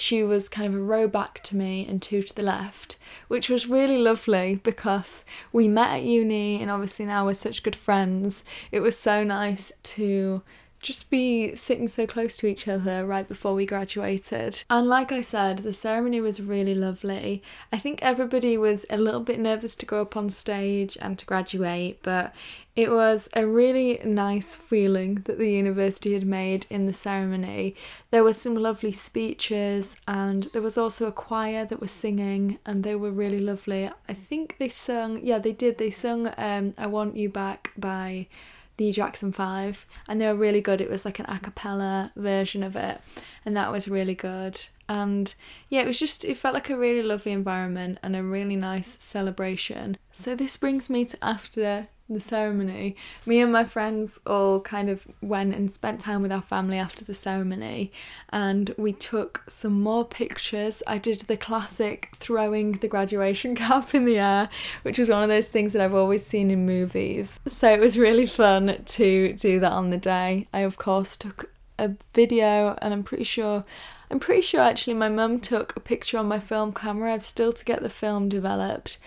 she 0.00 0.22
was 0.22 0.48
kind 0.48 0.66
of 0.66 0.74
a 0.74 0.82
row 0.82 1.08
back 1.08 1.42
to 1.44 1.56
me 1.56 1.86
and 1.88 2.00
two 2.00 2.22
to 2.22 2.34
the 2.34 2.42
left, 2.42 2.98
which 3.28 3.48
was 3.48 3.68
really 3.68 3.98
lovely 3.98 4.56
because 4.56 5.24
we 5.52 5.68
met 5.68 5.98
at 5.98 6.02
uni 6.02 6.60
and 6.60 6.70
obviously 6.70 7.04
now 7.04 7.24
we're 7.24 7.34
such 7.34 7.62
good 7.62 7.76
friends. 7.76 8.44
It 8.72 8.80
was 8.80 8.98
so 8.98 9.24
nice 9.24 9.72
to 9.82 10.42
just 10.80 11.10
be 11.10 11.54
sitting 11.56 11.88
so 11.88 12.06
close 12.06 12.36
to 12.36 12.46
each 12.46 12.68
other 12.68 13.04
right 13.04 13.26
before 13.26 13.54
we 13.54 13.66
graduated. 13.66 14.62
And 14.70 14.86
like 14.86 15.10
I 15.10 15.20
said, 15.20 15.58
the 15.58 15.72
ceremony 15.72 16.20
was 16.20 16.40
really 16.40 16.74
lovely. 16.74 17.42
I 17.72 17.78
think 17.78 17.98
everybody 18.02 18.56
was 18.56 18.86
a 18.88 18.96
little 18.96 19.20
bit 19.20 19.40
nervous 19.40 19.74
to 19.76 19.86
go 19.86 20.00
up 20.00 20.16
on 20.16 20.30
stage 20.30 20.96
and 21.00 21.18
to 21.18 21.26
graduate, 21.26 22.00
but 22.02 22.34
it 22.78 22.92
was 22.92 23.28
a 23.34 23.44
really 23.44 23.98
nice 24.04 24.54
feeling 24.54 25.16
that 25.24 25.36
the 25.36 25.50
university 25.50 26.14
had 26.14 26.24
made 26.24 26.64
in 26.70 26.86
the 26.86 26.92
ceremony. 26.92 27.74
There 28.12 28.22
were 28.22 28.32
some 28.32 28.54
lovely 28.54 28.92
speeches, 28.92 30.00
and 30.06 30.44
there 30.52 30.62
was 30.62 30.78
also 30.78 31.08
a 31.08 31.12
choir 31.26 31.64
that 31.64 31.80
was 31.80 31.90
singing, 31.90 32.60
and 32.64 32.84
they 32.84 32.94
were 32.94 33.10
really 33.10 33.40
lovely. 33.40 33.90
I 34.08 34.14
think 34.14 34.58
they 34.60 34.68
sung, 34.68 35.18
yeah, 35.24 35.40
they 35.40 35.50
did. 35.50 35.78
They 35.78 35.90
sung 35.90 36.32
um, 36.38 36.74
I 36.78 36.86
Want 36.86 37.16
You 37.16 37.28
Back 37.28 37.72
by 37.76 38.28
the 38.76 38.92
Jackson 38.92 39.32
5 39.32 39.84
and 40.06 40.20
they 40.20 40.28
were 40.28 40.36
really 40.36 40.60
good. 40.60 40.80
It 40.80 40.88
was 40.88 41.04
like 41.04 41.18
an 41.18 41.26
a 41.26 41.40
cappella 41.40 42.12
version 42.14 42.62
of 42.62 42.76
it 42.76 43.00
and 43.44 43.56
that 43.56 43.72
was 43.72 43.88
really 43.88 44.14
good. 44.14 44.64
And 44.88 45.34
yeah, 45.68 45.80
it 45.80 45.86
was 45.88 45.98
just, 45.98 46.24
it 46.24 46.36
felt 46.36 46.54
like 46.54 46.70
a 46.70 46.78
really 46.78 47.02
lovely 47.02 47.32
environment 47.32 47.98
and 48.04 48.14
a 48.14 48.22
really 48.22 48.54
nice 48.54 49.02
celebration. 49.02 49.96
So 50.12 50.36
this 50.36 50.56
brings 50.56 50.88
me 50.88 51.06
to 51.06 51.24
after 51.24 51.88
the 52.08 52.20
ceremony. 52.20 52.96
Me 53.26 53.40
and 53.40 53.52
my 53.52 53.64
friends 53.64 54.18
all 54.26 54.60
kind 54.60 54.88
of 54.88 55.02
went 55.20 55.54
and 55.54 55.70
spent 55.70 56.00
time 56.00 56.22
with 56.22 56.32
our 56.32 56.42
family 56.42 56.78
after 56.78 57.04
the 57.04 57.14
ceremony 57.14 57.92
and 58.30 58.74
we 58.78 58.92
took 58.92 59.44
some 59.48 59.80
more 59.80 60.04
pictures. 60.04 60.82
I 60.86 60.98
did 60.98 61.20
the 61.20 61.36
classic 61.36 62.10
throwing 62.16 62.72
the 62.72 62.88
graduation 62.88 63.54
cap 63.56 63.94
in 63.94 64.04
the 64.04 64.18
air, 64.18 64.48
which 64.82 64.98
was 64.98 65.08
one 65.08 65.22
of 65.22 65.28
those 65.28 65.48
things 65.48 65.72
that 65.72 65.82
I've 65.82 65.94
always 65.94 66.24
seen 66.24 66.50
in 66.50 66.64
movies. 66.66 67.40
So 67.46 67.70
it 67.72 67.80
was 67.80 67.98
really 67.98 68.26
fun 68.26 68.82
to 68.84 69.32
do 69.34 69.60
that 69.60 69.72
on 69.72 69.90
the 69.90 69.98
day. 69.98 70.48
I, 70.52 70.60
of 70.60 70.78
course, 70.78 71.16
took 71.16 71.50
a 71.78 71.92
video 72.12 72.76
and 72.82 72.92
I'm 72.92 73.04
pretty 73.04 73.24
sure 73.24 73.64
I'm 74.10 74.20
pretty 74.20 74.40
sure 74.40 74.60
actually 74.60 74.94
my 74.94 75.10
mum 75.10 75.38
took 75.38 75.76
a 75.76 75.80
picture 75.80 76.16
on 76.18 76.26
my 76.26 76.40
film 76.40 76.72
camera. 76.72 77.12
I've 77.12 77.24
still 77.24 77.52
to 77.52 77.64
get 77.64 77.82
the 77.82 77.90
film 77.90 78.28
developed, 78.28 78.98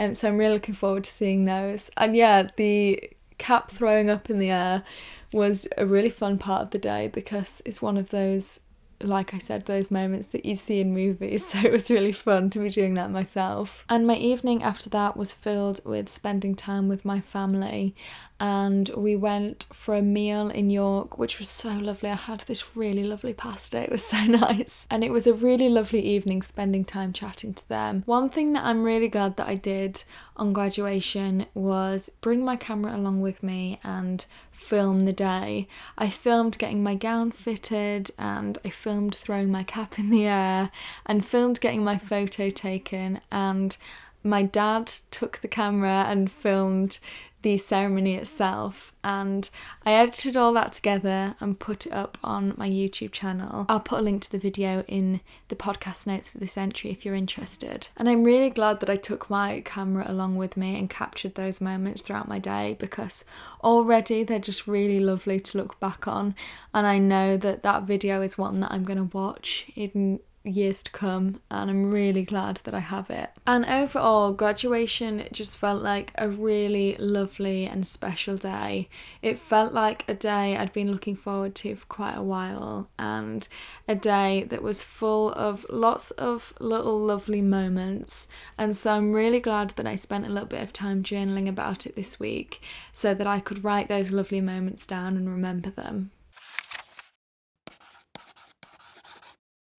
and 0.00 0.16
so 0.16 0.28
I'm 0.28 0.38
really 0.38 0.54
looking 0.54 0.74
forward 0.74 1.04
to 1.04 1.12
seeing 1.12 1.44
those. 1.44 1.90
And 1.98 2.16
yeah, 2.16 2.48
the 2.56 3.12
cap 3.36 3.70
throwing 3.70 4.08
up 4.08 4.30
in 4.30 4.38
the 4.38 4.48
air 4.48 4.82
was 5.30 5.68
a 5.76 5.84
really 5.84 6.08
fun 6.08 6.38
part 6.38 6.62
of 6.62 6.70
the 6.70 6.78
day 6.78 7.08
because 7.08 7.60
it's 7.66 7.82
one 7.82 7.98
of 7.98 8.08
those 8.08 8.60
like 9.02 9.32
I 9.32 9.38
said, 9.38 9.64
those 9.64 9.90
moments 9.90 10.28
that 10.28 10.44
you 10.44 10.54
see 10.54 10.80
in 10.80 10.92
movies. 10.92 11.44
So 11.50 11.58
it 11.58 11.72
was 11.72 11.90
really 11.90 12.12
fun 12.12 12.50
to 12.50 12.58
be 12.58 12.68
doing 12.68 12.94
that 12.94 13.10
myself. 13.10 13.84
And 13.88 14.06
my 14.06 14.16
evening 14.16 14.62
after 14.62 14.90
that 14.90 15.16
was 15.16 15.34
filled 15.34 15.80
with 15.86 16.10
spending 16.10 16.54
time 16.54 16.86
with 16.86 17.04
my 17.04 17.20
family. 17.20 17.94
And 18.40 18.88
we 18.96 19.16
went 19.16 19.66
for 19.70 19.94
a 19.94 20.00
meal 20.00 20.48
in 20.48 20.70
York, 20.70 21.18
which 21.18 21.38
was 21.38 21.50
so 21.50 21.74
lovely. 21.74 22.08
I 22.08 22.14
had 22.14 22.40
this 22.40 22.74
really 22.74 23.04
lovely 23.04 23.34
pasta, 23.34 23.82
it 23.82 23.90
was 23.90 24.04
so 24.14 24.24
nice. 24.24 24.86
And 24.90 25.04
it 25.04 25.12
was 25.12 25.26
a 25.26 25.34
really 25.34 25.68
lovely 25.68 26.00
evening 26.00 26.40
spending 26.40 26.84
time 26.84 27.12
chatting 27.12 27.52
to 27.54 27.68
them. 27.68 28.02
One 28.06 28.30
thing 28.30 28.54
that 28.54 28.64
I'm 28.64 28.82
really 28.82 29.08
glad 29.08 29.36
that 29.36 29.46
I 29.46 29.56
did 29.56 30.02
on 30.36 30.54
graduation 30.54 31.46
was 31.52 32.08
bring 32.22 32.42
my 32.42 32.56
camera 32.56 32.96
along 32.96 33.20
with 33.20 33.42
me 33.42 33.78
and 33.84 34.24
film 34.50 35.00
the 35.00 35.12
day. 35.12 35.68
I 35.98 36.08
filmed 36.08 36.56
getting 36.56 36.82
my 36.82 36.94
gown 36.94 37.32
fitted 37.32 38.10
and 38.18 38.56
I 38.64 38.70
filmed 38.70 39.14
throwing 39.14 39.50
my 39.50 39.64
cap 39.64 39.98
in 39.98 40.08
the 40.08 40.24
air 40.24 40.70
and 41.04 41.24
filmed 41.24 41.60
getting 41.60 41.84
my 41.84 41.98
photo 41.98 42.48
taken 42.48 43.20
and 43.30 43.76
my 44.22 44.42
dad 44.42 44.92
took 45.10 45.38
the 45.38 45.48
camera 45.48 46.04
and 46.08 46.30
filmed 46.30 46.98
the 47.42 47.56
ceremony 47.56 48.14
itself 48.14 48.92
and 49.02 49.48
I 49.86 49.92
edited 49.92 50.36
all 50.36 50.52
that 50.54 50.74
together 50.74 51.36
and 51.40 51.58
put 51.58 51.86
it 51.86 51.92
up 51.92 52.18
on 52.22 52.54
my 52.56 52.68
YouTube 52.68 53.12
channel. 53.12 53.64
I'll 53.68 53.80
put 53.80 54.00
a 54.00 54.02
link 54.02 54.22
to 54.22 54.30
the 54.30 54.38
video 54.38 54.82
in 54.86 55.20
the 55.48 55.56
podcast 55.56 56.06
notes 56.06 56.28
for 56.28 56.38
this 56.38 56.58
entry 56.58 56.90
if 56.90 57.04
you're 57.04 57.14
interested. 57.14 57.88
And 57.96 58.08
I'm 58.08 58.24
really 58.24 58.50
glad 58.50 58.80
that 58.80 58.90
I 58.90 58.96
took 58.96 59.30
my 59.30 59.62
camera 59.64 60.04
along 60.06 60.36
with 60.36 60.56
me 60.56 60.78
and 60.78 60.90
captured 60.90 61.34
those 61.34 61.60
moments 61.60 62.02
throughout 62.02 62.28
my 62.28 62.38
day 62.38 62.76
because 62.78 63.24
already 63.64 64.22
they're 64.22 64.38
just 64.38 64.66
really 64.66 65.00
lovely 65.00 65.40
to 65.40 65.58
look 65.58 65.80
back 65.80 66.06
on 66.06 66.34
and 66.74 66.86
I 66.86 66.98
know 66.98 67.36
that 67.38 67.62
that 67.62 67.84
video 67.84 68.20
is 68.22 68.36
one 68.36 68.60
that 68.60 68.72
I'm 68.72 68.84
going 68.84 68.98
to 68.98 69.16
watch 69.16 69.70
in 69.74 70.20
years 70.42 70.82
to 70.82 70.90
come 70.90 71.40
and 71.50 71.70
I'm 71.70 71.90
really 71.90 72.22
glad 72.22 72.60
that 72.64 72.74
I 72.74 72.78
have 72.78 73.10
it. 73.10 73.30
And 73.46 73.64
overall, 73.66 74.32
graduation 74.32 75.26
just 75.32 75.56
felt 75.56 75.82
like 75.82 76.12
a 76.16 76.28
really 76.28 76.96
lovely 76.98 77.66
and 77.66 77.86
special 77.86 78.36
day. 78.36 78.88
It 79.22 79.38
felt 79.38 79.72
like 79.72 80.04
a 80.08 80.14
day 80.14 80.56
I'd 80.56 80.72
been 80.72 80.90
looking 80.90 81.16
forward 81.16 81.54
to 81.56 81.74
for 81.76 81.86
quite 81.86 82.16
a 82.16 82.22
while 82.22 82.88
and 82.98 83.46
a 83.86 83.94
day 83.94 84.44
that 84.44 84.62
was 84.62 84.82
full 84.82 85.32
of 85.32 85.66
lots 85.68 86.10
of 86.12 86.54
little 86.58 86.98
lovely 86.98 87.42
moments. 87.42 88.28
And 88.56 88.76
so 88.76 88.92
I'm 88.92 89.12
really 89.12 89.40
glad 89.40 89.70
that 89.70 89.86
I 89.86 89.96
spent 89.96 90.26
a 90.26 90.30
little 90.30 90.48
bit 90.48 90.62
of 90.62 90.72
time 90.72 91.02
journaling 91.02 91.48
about 91.48 91.86
it 91.86 91.96
this 91.96 92.18
week 92.18 92.62
so 92.92 93.14
that 93.14 93.26
I 93.26 93.40
could 93.40 93.64
write 93.64 93.88
those 93.88 94.10
lovely 94.10 94.40
moments 94.40 94.86
down 94.86 95.16
and 95.16 95.28
remember 95.28 95.70
them. 95.70 96.12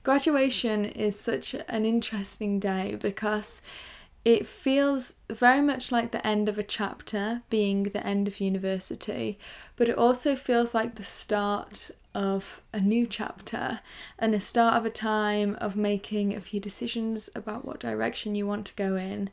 Graduation 0.03 0.85
is 0.85 1.19
such 1.19 1.53
an 1.67 1.85
interesting 1.85 2.59
day 2.59 2.97
because 2.99 3.61
it 4.25 4.47
feels 4.47 5.15
very 5.29 5.61
much 5.61 5.91
like 5.91 6.11
the 6.11 6.25
end 6.25 6.49
of 6.49 6.57
a 6.57 6.63
chapter, 6.63 7.41
being 7.49 7.83
the 7.83 8.05
end 8.05 8.27
of 8.27 8.39
university, 8.39 9.39
but 9.75 9.89
it 9.89 9.97
also 9.97 10.35
feels 10.35 10.73
like 10.73 10.95
the 10.95 11.03
start 11.03 11.91
of 12.13 12.61
a 12.73 12.79
new 12.79 13.05
chapter 13.05 13.79
and 14.19 14.33
a 14.33 14.39
start 14.39 14.75
of 14.75 14.85
a 14.85 14.89
time 14.89 15.57
of 15.61 15.75
making 15.75 16.35
a 16.35 16.41
few 16.41 16.59
decisions 16.59 17.29
about 17.35 17.65
what 17.65 17.79
direction 17.79 18.35
you 18.35 18.45
want 18.45 18.65
to 18.65 18.75
go 18.75 18.95
in. 18.95 19.29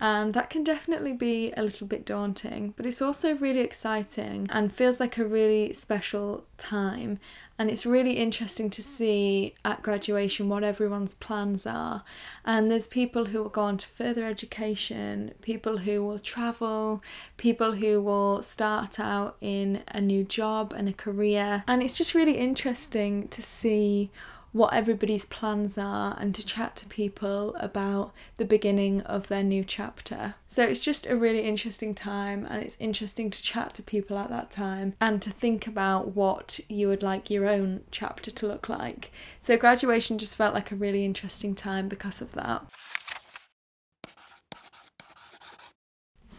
And 0.00 0.32
that 0.32 0.48
can 0.48 0.64
definitely 0.64 1.12
be 1.12 1.52
a 1.56 1.62
little 1.62 1.86
bit 1.86 2.06
daunting, 2.06 2.72
but 2.76 2.86
it's 2.86 3.02
also 3.02 3.34
really 3.34 3.60
exciting 3.60 4.46
and 4.50 4.72
feels 4.72 4.98
like 4.98 5.18
a 5.18 5.26
really 5.26 5.74
special 5.74 6.46
time. 6.56 7.18
And 7.58 7.70
it's 7.70 7.84
really 7.84 8.12
interesting 8.12 8.70
to 8.70 8.82
see 8.82 9.54
at 9.66 9.82
graduation 9.82 10.48
what 10.48 10.64
everyone's 10.64 11.12
plans 11.12 11.66
are. 11.66 12.04
And 12.42 12.70
there's 12.70 12.86
people 12.86 13.26
who 13.26 13.42
will 13.42 13.50
go 13.50 13.60
on 13.60 13.76
to 13.76 13.86
further 13.86 14.24
education, 14.24 15.34
people 15.42 15.76
who 15.76 16.02
will 16.02 16.18
travel, 16.18 17.02
people 17.36 17.74
who 17.74 18.00
will 18.00 18.42
start 18.42 18.98
out 18.98 19.36
in 19.42 19.82
a 19.88 20.00
new 20.00 20.24
job 20.24 20.72
and 20.74 20.88
a 20.88 20.94
career. 20.94 21.62
And 21.68 21.82
it's 21.82 21.92
just 21.92 22.14
really 22.14 22.19
interesting 22.28 23.28
to 23.28 23.42
see 23.42 24.10
what 24.52 24.74
everybody's 24.74 25.24
plans 25.24 25.78
are 25.78 26.16
and 26.18 26.34
to 26.34 26.44
chat 26.44 26.74
to 26.74 26.86
people 26.86 27.54
about 27.56 28.12
the 28.36 28.44
beginning 28.44 29.00
of 29.02 29.28
their 29.28 29.42
new 29.42 29.64
chapter. 29.64 30.34
So 30.46 30.64
it's 30.64 30.80
just 30.80 31.06
a 31.06 31.16
really 31.16 31.42
interesting 31.42 31.94
time 31.94 32.46
and 32.48 32.62
it's 32.62 32.76
interesting 32.80 33.30
to 33.30 33.42
chat 33.42 33.74
to 33.74 33.82
people 33.82 34.18
at 34.18 34.30
that 34.30 34.50
time 34.50 34.94
and 35.00 35.22
to 35.22 35.30
think 35.30 35.66
about 35.66 36.16
what 36.16 36.58
you 36.68 36.88
would 36.88 37.02
like 37.02 37.30
your 37.30 37.48
own 37.48 37.82
chapter 37.90 38.30
to 38.30 38.46
look 38.46 38.68
like. 38.68 39.12
So 39.38 39.56
graduation 39.56 40.18
just 40.18 40.36
felt 40.36 40.54
like 40.54 40.72
a 40.72 40.76
really 40.76 41.04
interesting 41.04 41.54
time 41.54 41.88
because 41.88 42.20
of 42.20 42.32
that. 42.32 42.64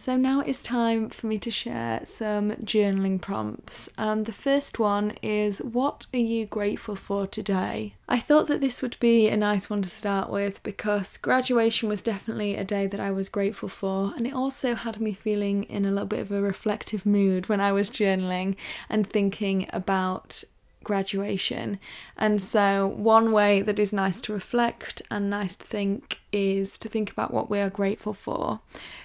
So 0.02 0.16
now 0.16 0.40
it's 0.40 0.64
time 0.64 1.10
for 1.10 1.28
me 1.28 1.38
to 1.38 1.50
share 1.52 2.00
some 2.06 2.50
journaling 2.64 3.20
prompts. 3.20 3.88
And 3.96 4.26
the 4.26 4.32
first 4.32 4.80
one 4.80 5.12
is 5.22 5.60
What 5.60 6.06
are 6.12 6.18
you 6.18 6.44
grateful 6.44 6.96
for 6.96 7.28
today? 7.28 7.94
I 8.08 8.18
thought 8.18 8.48
that 8.48 8.60
this 8.60 8.82
would 8.82 8.98
be 8.98 9.28
a 9.28 9.36
nice 9.36 9.70
one 9.70 9.80
to 9.82 9.88
start 9.88 10.28
with 10.28 10.60
because 10.64 11.16
graduation 11.18 11.88
was 11.88 12.02
definitely 12.02 12.56
a 12.56 12.64
day 12.64 12.88
that 12.88 12.98
I 12.98 13.12
was 13.12 13.28
grateful 13.28 13.68
for, 13.68 14.12
and 14.16 14.26
it 14.26 14.34
also 14.34 14.74
had 14.74 15.00
me 15.00 15.12
feeling 15.12 15.62
in 15.64 15.84
a 15.84 15.92
little 15.92 16.08
bit 16.08 16.18
of 16.18 16.32
a 16.32 16.42
reflective 16.42 17.06
mood 17.06 17.48
when 17.48 17.60
I 17.60 17.70
was 17.70 17.88
journaling 17.88 18.56
and 18.90 19.08
thinking 19.08 19.68
about 19.72 20.42
graduation. 20.84 21.78
And 22.16 22.40
so, 22.40 22.86
one 22.86 23.32
way 23.32 23.62
that 23.62 23.78
is 23.78 23.92
nice 23.92 24.20
to 24.22 24.32
reflect 24.32 25.02
and 25.10 25.30
nice 25.30 25.56
to 25.56 25.64
think 25.64 26.18
is 26.32 26.78
to 26.78 26.88
think 26.88 27.10
about 27.10 27.32
what 27.32 27.50
we 27.50 27.60
are 27.60 27.70
grateful 27.70 28.14
for. 28.14 28.60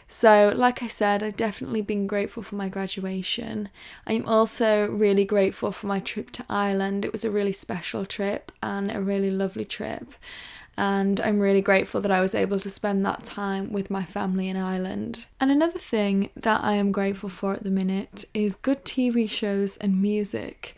So, 0.07 0.53
like 0.55 0.81
I 0.81 0.87
said, 0.87 1.21
I've 1.21 1.37
definitely 1.37 1.81
been 1.81 2.07
grateful 2.07 2.43
for 2.43 2.55
my 2.55 2.69
graduation. 2.69 3.69
I'm 4.05 4.25
also 4.25 4.87
really 4.89 5.25
grateful 5.25 5.71
for 5.71 5.87
my 5.87 5.99
trip 5.99 6.31
to 6.31 6.45
Ireland. 6.49 7.03
It 7.03 7.11
was 7.11 7.25
a 7.25 7.31
really 7.31 7.53
special 7.53 8.05
trip 8.05 8.51
and 8.63 8.89
a 8.91 9.01
really 9.01 9.31
lovely 9.31 9.65
trip. 9.65 10.13
And 10.77 11.19
I'm 11.19 11.39
really 11.39 11.61
grateful 11.61 12.01
that 12.01 12.11
I 12.11 12.21
was 12.21 12.35
able 12.35 12.59
to 12.59 12.69
spend 12.69 13.03
that 13.05 13.23
time 13.23 13.73
with 13.73 13.89
my 13.89 14.05
family 14.05 14.47
in 14.47 14.55
Ireland. 14.55 15.25
And 15.39 15.51
another 15.51 15.79
thing 15.79 16.29
that 16.35 16.63
I 16.63 16.73
am 16.73 16.91
grateful 16.91 17.29
for 17.29 17.53
at 17.53 17.63
the 17.63 17.71
minute 17.71 18.25
is 18.35 18.55
good 18.55 18.85
TV 18.85 19.27
shows 19.27 19.77
and 19.77 19.99
music. 19.99 20.75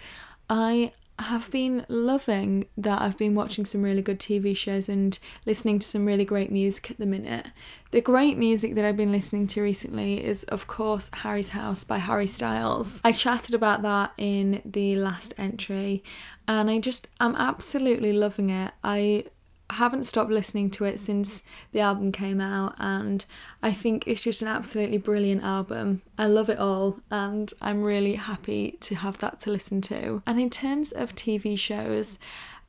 I 0.49 0.91
have 1.19 1.51
been 1.51 1.85
loving 1.89 2.65
that 2.77 3.01
I've 3.01 3.17
been 3.17 3.35
watching 3.35 3.65
some 3.65 3.81
really 3.81 4.01
good 4.01 4.19
TV 4.19 4.55
shows 4.55 4.87
and 4.87 5.19
listening 5.45 5.79
to 5.79 5.85
some 5.85 6.05
really 6.05 6.23
great 6.23 6.51
music 6.51 6.91
at 6.91 6.97
the 6.97 7.05
minute. 7.05 7.47
The 7.91 8.01
great 8.01 8.37
music 8.37 8.75
that 8.75 8.85
I've 8.85 8.95
been 8.95 9.11
listening 9.11 9.47
to 9.47 9.61
recently 9.61 10.23
is, 10.23 10.45
of 10.45 10.67
course, 10.67 11.11
Harry's 11.13 11.49
House 11.49 11.83
by 11.83 11.97
Harry 11.97 12.27
Styles. 12.27 13.01
I 13.03 13.11
chatted 13.11 13.53
about 13.53 13.81
that 13.81 14.13
in 14.17 14.61
the 14.63 14.95
last 14.95 15.33
entry 15.37 16.03
and 16.47 16.69
I 16.69 16.79
just, 16.79 17.07
I'm 17.19 17.35
absolutely 17.35 18.13
loving 18.13 18.49
it. 18.49 18.71
I 18.83 19.25
haven't 19.69 20.05
stopped 20.05 20.31
listening 20.31 20.69
to 20.71 20.85
it 20.85 20.99
since 20.99 21.43
the 21.71 21.79
album 21.79 22.11
came 22.11 22.41
out, 22.41 22.75
and 22.77 23.25
I 23.61 23.71
think 23.71 24.07
it's 24.07 24.23
just 24.23 24.41
an 24.41 24.47
absolutely 24.47 24.97
brilliant 24.97 25.43
album. 25.43 26.01
I 26.17 26.25
love 26.25 26.49
it 26.49 26.59
all, 26.59 26.99
and 27.11 27.51
I'm 27.61 27.83
really 27.83 28.15
happy 28.15 28.77
to 28.81 28.95
have 28.95 29.19
that 29.19 29.39
to 29.41 29.51
listen 29.51 29.81
to. 29.81 30.23
And 30.25 30.39
in 30.39 30.49
terms 30.49 30.91
of 30.91 31.15
TV 31.15 31.57
shows, 31.57 32.19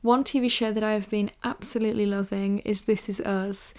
one 0.01 0.23
TV 0.23 0.49
show 0.49 0.71
that 0.71 0.83
I 0.83 0.93
have 0.93 1.09
been 1.09 1.31
absolutely 1.43 2.05
loving 2.05 2.59
is 2.59 2.83
This 2.83 3.09
Is 3.09 3.19
Us. 3.21 3.73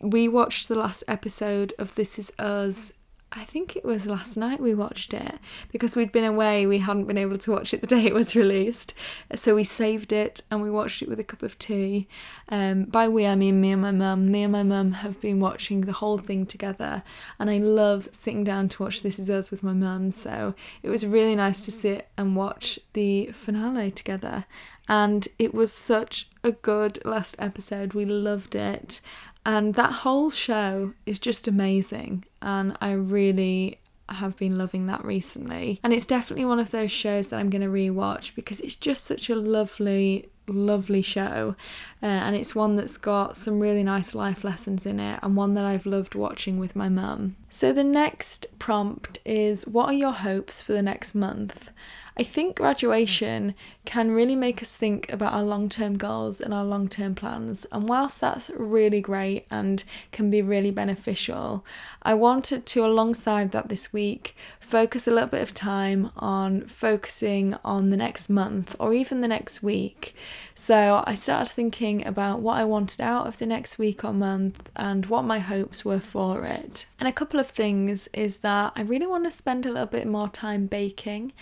We 0.00 0.28
watched 0.28 0.68
the 0.68 0.74
last 0.74 1.04
episode 1.08 1.72
of 1.78 1.94
This 1.94 2.18
Is 2.18 2.32
Us 2.38 2.92
I 3.30 3.44
think 3.44 3.76
it 3.76 3.84
was 3.84 4.06
last 4.06 4.38
night 4.38 4.58
we 4.58 4.72
watched 4.72 5.12
it 5.12 5.38
because 5.70 5.94
we'd 5.94 6.12
been 6.12 6.24
away, 6.24 6.66
we 6.66 6.78
hadn't 6.78 7.04
been 7.04 7.18
able 7.18 7.36
to 7.38 7.50
watch 7.50 7.74
it 7.74 7.82
the 7.82 7.86
day 7.86 8.06
it 8.06 8.14
was 8.14 8.34
released. 8.36 8.94
So 9.34 9.54
we 9.54 9.64
saved 9.64 10.12
it 10.12 10.40
and 10.50 10.62
we 10.62 10.70
watched 10.70 11.02
it 11.02 11.08
with 11.08 11.20
a 11.20 11.24
cup 11.24 11.42
of 11.42 11.58
tea. 11.58 12.08
Um, 12.48 12.84
by 12.84 13.06
we, 13.06 13.26
I 13.26 13.34
mean 13.34 13.60
me 13.60 13.72
and 13.72 13.82
my 13.82 13.90
mum. 13.90 14.30
Me 14.30 14.44
and 14.44 14.52
my 14.52 14.62
mum 14.62 14.92
have 14.92 15.20
been 15.20 15.40
watching 15.40 15.82
the 15.82 15.92
whole 15.92 16.16
thing 16.16 16.46
together, 16.46 17.02
and 17.38 17.50
I 17.50 17.58
love 17.58 18.08
sitting 18.12 18.44
down 18.44 18.68
to 18.70 18.82
watch 18.82 19.02
This 19.02 19.18
Is 19.18 19.28
Us 19.28 19.50
with 19.50 19.62
my 19.62 19.74
mum. 19.74 20.10
So 20.10 20.54
it 20.82 20.88
was 20.88 21.04
really 21.04 21.36
nice 21.36 21.64
to 21.66 21.70
sit 21.70 22.08
and 22.16 22.34
watch 22.34 22.78
the 22.94 23.26
finale 23.26 23.90
together. 23.90 24.46
And 24.88 25.28
it 25.38 25.52
was 25.52 25.70
such 25.70 26.30
a 26.42 26.52
good 26.52 27.04
last 27.04 27.36
episode. 27.38 27.92
We 27.92 28.06
loved 28.06 28.54
it. 28.54 29.02
And 29.48 29.76
that 29.76 29.92
whole 29.92 30.30
show 30.30 30.92
is 31.06 31.18
just 31.18 31.48
amazing, 31.48 32.26
and 32.42 32.76
I 32.82 32.92
really 32.92 33.78
have 34.10 34.36
been 34.36 34.58
loving 34.58 34.88
that 34.88 35.02
recently. 35.02 35.80
And 35.82 35.94
it's 35.94 36.04
definitely 36.04 36.44
one 36.44 36.60
of 36.60 36.70
those 36.70 36.92
shows 36.92 37.28
that 37.28 37.38
I'm 37.38 37.48
going 37.48 37.62
to 37.62 37.68
rewatch 37.68 38.34
because 38.34 38.60
it's 38.60 38.74
just 38.74 39.04
such 39.04 39.30
a 39.30 39.34
lovely, 39.34 40.28
lovely 40.46 41.00
show. 41.00 41.56
Uh, 42.02 42.06
and 42.06 42.36
it's 42.36 42.54
one 42.54 42.76
that's 42.76 42.98
got 42.98 43.38
some 43.38 43.58
really 43.58 43.82
nice 43.82 44.14
life 44.14 44.44
lessons 44.44 44.84
in 44.84 45.00
it, 45.00 45.18
and 45.22 45.34
one 45.34 45.54
that 45.54 45.64
I've 45.64 45.86
loved 45.86 46.14
watching 46.14 46.58
with 46.58 46.76
my 46.76 46.90
mum. 46.90 47.36
So, 47.48 47.72
the 47.72 47.84
next 47.84 48.58
prompt 48.58 49.18
is 49.24 49.66
What 49.66 49.86
are 49.86 49.94
your 49.94 50.12
hopes 50.12 50.60
for 50.60 50.74
the 50.74 50.82
next 50.82 51.14
month? 51.14 51.70
I 52.18 52.22
think 52.22 52.56
graduation 52.56 53.54
can 53.88 54.10
really 54.10 54.36
make 54.36 54.60
us 54.60 54.76
think 54.76 55.10
about 55.10 55.32
our 55.32 55.42
long 55.42 55.66
term 55.66 55.96
goals 55.96 56.42
and 56.42 56.52
our 56.52 56.62
long 56.62 56.88
term 56.88 57.14
plans. 57.14 57.64
And 57.72 57.88
whilst 57.88 58.20
that's 58.20 58.50
really 58.50 59.00
great 59.00 59.46
and 59.50 59.82
can 60.12 60.28
be 60.28 60.42
really 60.42 60.70
beneficial, 60.70 61.64
I 62.02 62.12
wanted 62.12 62.66
to, 62.66 62.84
alongside 62.84 63.50
that 63.52 63.70
this 63.70 63.90
week, 63.90 64.36
focus 64.60 65.08
a 65.08 65.10
little 65.10 65.30
bit 65.30 65.40
of 65.40 65.54
time 65.54 66.10
on 66.18 66.66
focusing 66.66 67.56
on 67.64 67.88
the 67.88 67.96
next 67.96 68.28
month 68.28 68.76
or 68.78 68.92
even 68.92 69.22
the 69.22 69.28
next 69.28 69.62
week. 69.62 70.14
So 70.54 71.02
I 71.06 71.14
started 71.14 71.50
thinking 71.50 72.06
about 72.06 72.40
what 72.40 72.58
I 72.58 72.64
wanted 72.64 73.00
out 73.00 73.26
of 73.26 73.38
the 73.38 73.46
next 73.46 73.78
week 73.78 74.04
or 74.04 74.12
month 74.12 74.68
and 74.76 75.06
what 75.06 75.22
my 75.22 75.38
hopes 75.38 75.82
were 75.82 76.00
for 76.00 76.44
it. 76.44 76.84
And 77.00 77.08
a 77.08 77.12
couple 77.12 77.40
of 77.40 77.46
things 77.46 78.06
is 78.12 78.38
that 78.38 78.74
I 78.76 78.82
really 78.82 79.06
want 79.06 79.24
to 79.24 79.30
spend 79.30 79.64
a 79.64 79.70
little 79.70 79.86
bit 79.86 80.06
more 80.06 80.28
time 80.28 80.66
baking. 80.66 81.32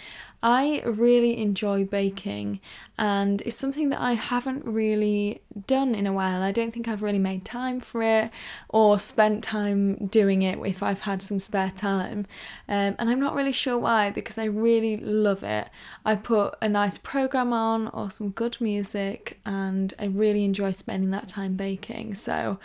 I 0.43 0.83
really 0.85 1.39
enjoy 1.39 1.87
baking 1.87 2.36
and 2.99 3.43
it's 3.43 3.57
something 3.57 3.91
that 3.91 4.01
I 4.01 4.13
haven't 4.15 4.65
really 4.65 5.43
done 5.67 5.95
in 5.95 6.07
a 6.07 6.13
while. 6.13 6.43
I 6.43 6.53
don't 6.53 6.73
think 6.73 6.89
I've 6.89 7.03
really 7.03 7.19
made 7.19 7.45
time 7.45 7.81
for 7.81 8.03
it 8.03 8.31
or 8.69 8.99
spent 8.99 9.45
time 9.45 10.07
doing 10.07 10.43
it 10.43 10.59
if 10.67 10.83
I've 10.83 11.01
had 11.01 11.23
some 11.23 11.41
spare 11.41 11.73
time. 11.77 12.27
Um, 12.69 12.95
and 12.99 13.11
I'm 13.11 13.21
not 13.21 13.35
really 13.35 13.53
sure 13.53 13.79
why 13.79 14.11
because 14.11 14.39
I 14.39 14.45
really 14.45 14.97
love 14.97 15.43
it. 15.43 15.69
I 16.05 16.15
put 16.17 16.55
a 16.61 16.69
nice 16.69 16.99
program 16.99 17.53
on 17.53 17.89
or 17.89 18.11
some 18.11 18.31
good 18.31 18.61
music 18.61 19.41
and 19.45 19.93
I 19.99 20.07
really 20.07 20.45
enjoy 20.45 20.73
spending 20.73 21.11
that 21.11 21.29
time 21.29 21.55
baking. 21.55 22.15
So 22.15 22.59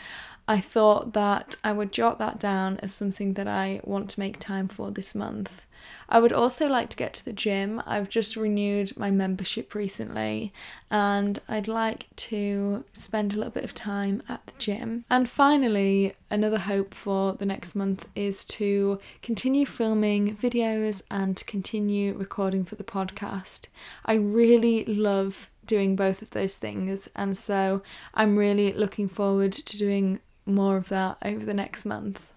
I 0.47 0.59
thought 0.59 1.13
that 1.13 1.55
I 1.63 1.71
would 1.71 1.91
jot 1.91 2.19
that 2.19 2.39
down 2.39 2.77
as 2.77 2.93
something 2.93 3.33
that 3.33 3.47
I 3.47 3.81
want 3.83 4.09
to 4.11 4.19
make 4.19 4.39
time 4.39 4.67
for 4.67 4.91
this 4.91 5.15
month. 5.15 5.61
I 6.09 6.19
would 6.19 6.33
also 6.33 6.67
like 6.67 6.89
to 6.89 6.97
get 6.97 7.13
to 7.13 7.25
the 7.25 7.33
gym. 7.33 7.81
I've 7.85 8.09
just 8.09 8.35
renewed 8.35 8.97
my 8.97 9.11
membership 9.11 9.73
recently 9.73 10.53
and 10.89 11.39
I'd 11.47 11.67
like 11.67 12.07
to 12.17 12.83
spend 12.93 13.33
a 13.33 13.37
little 13.37 13.51
bit 13.51 13.63
of 13.63 13.73
time 13.73 14.21
at 14.27 14.45
the 14.45 14.53
gym. 14.57 15.05
And 15.09 15.29
finally, 15.29 16.13
another 16.29 16.59
hope 16.59 16.93
for 16.93 17.33
the 17.33 17.45
next 17.45 17.75
month 17.75 18.07
is 18.15 18.43
to 18.45 18.99
continue 19.21 19.65
filming 19.65 20.35
videos 20.35 21.01
and 21.09 21.41
continue 21.47 22.13
recording 22.13 22.65
for 22.65 22.75
the 22.75 22.83
podcast. 22.83 23.67
I 24.05 24.13
really 24.13 24.85
love 24.85 25.49
doing 25.65 25.95
both 25.95 26.21
of 26.21 26.31
those 26.31 26.57
things, 26.57 27.07
and 27.15 27.37
so 27.37 27.81
I'm 28.13 28.35
really 28.35 28.73
looking 28.73 29.07
forward 29.07 29.53
to 29.53 29.77
doing 29.77 30.19
more 30.45 30.75
of 30.75 30.89
that 30.89 31.17
over 31.23 31.45
the 31.45 31.53
next 31.53 31.85
month. 31.85 32.27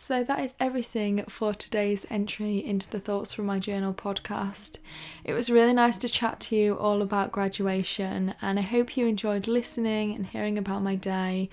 So 0.00 0.24
that 0.24 0.40
is 0.40 0.54
everything 0.58 1.24
for 1.28 1.52
today's 1.52 2.06
entry 2.08 2.56
into 2.56 2.88
the 2.88 2.98
Thoughts 2.98 3.34
from 3.34 3.44
My 3.44 3.58
Journal 3.58 3.92
podcast. 3.92 4.78
It 5.24 5.34
was 5.34 5.50
really 5.50 5.74
nice 5.74 5.98
to 5.98 6.08
chat 6.08 6.40
to 6.40 6.56
you 6.56 6.78
all 6.78 7.02
about 7.02 7.32
graduation, 7.32 8.34
and 8.40 8.58
I 8.58 8.62
hope 8.62 8.96
you 8.96 9.06
enjoyed 9.06 9.46
listening 9.46 10.14
and 10.14 10.24
hearing 10.24 10.56
about 10.56 10.82
my 10.82 10.94
day. 10.94 11.50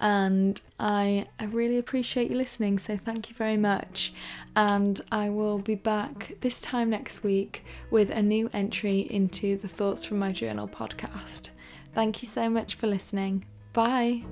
and 0.00 0.60
I, 0.78 1.26
I 1.38 1.44
really 1.44 1.78
appreciate 1.78 2.32
you 2.32 2.36
listening. 2.36 2.80
So 2.80 2.96
thank 2.96 3.30
you 3.30 3.36
very 3.36 3.56
much. 3.56 4.12
And 4.56 5.00
I 5.12 5.30
will 5.30 5.58
be 5.58 5.76
back 5.76 6.34
this 6.40 6.60
time 6.60 6.90
next 6.90 7.22
week 7.22 7.64
with 7.92 8.10
a 8.10 8.22
new 8.22 8.50
entry 8.52 9.02
into 9.08 9.56
the 9.56 9.68
Thoughts 9.68 10.04
from 10.04 10.18
My 10.18 10.32
Journal 10.32 10.66
podcast. 10.66 11.50
Thank 11.94 12.22
you 12.22 12.28
so 12.28 12.50
much 12.50 12.74
for 12.74 12.88
listening. 12.88 13.44
Bye. 13.72 14.24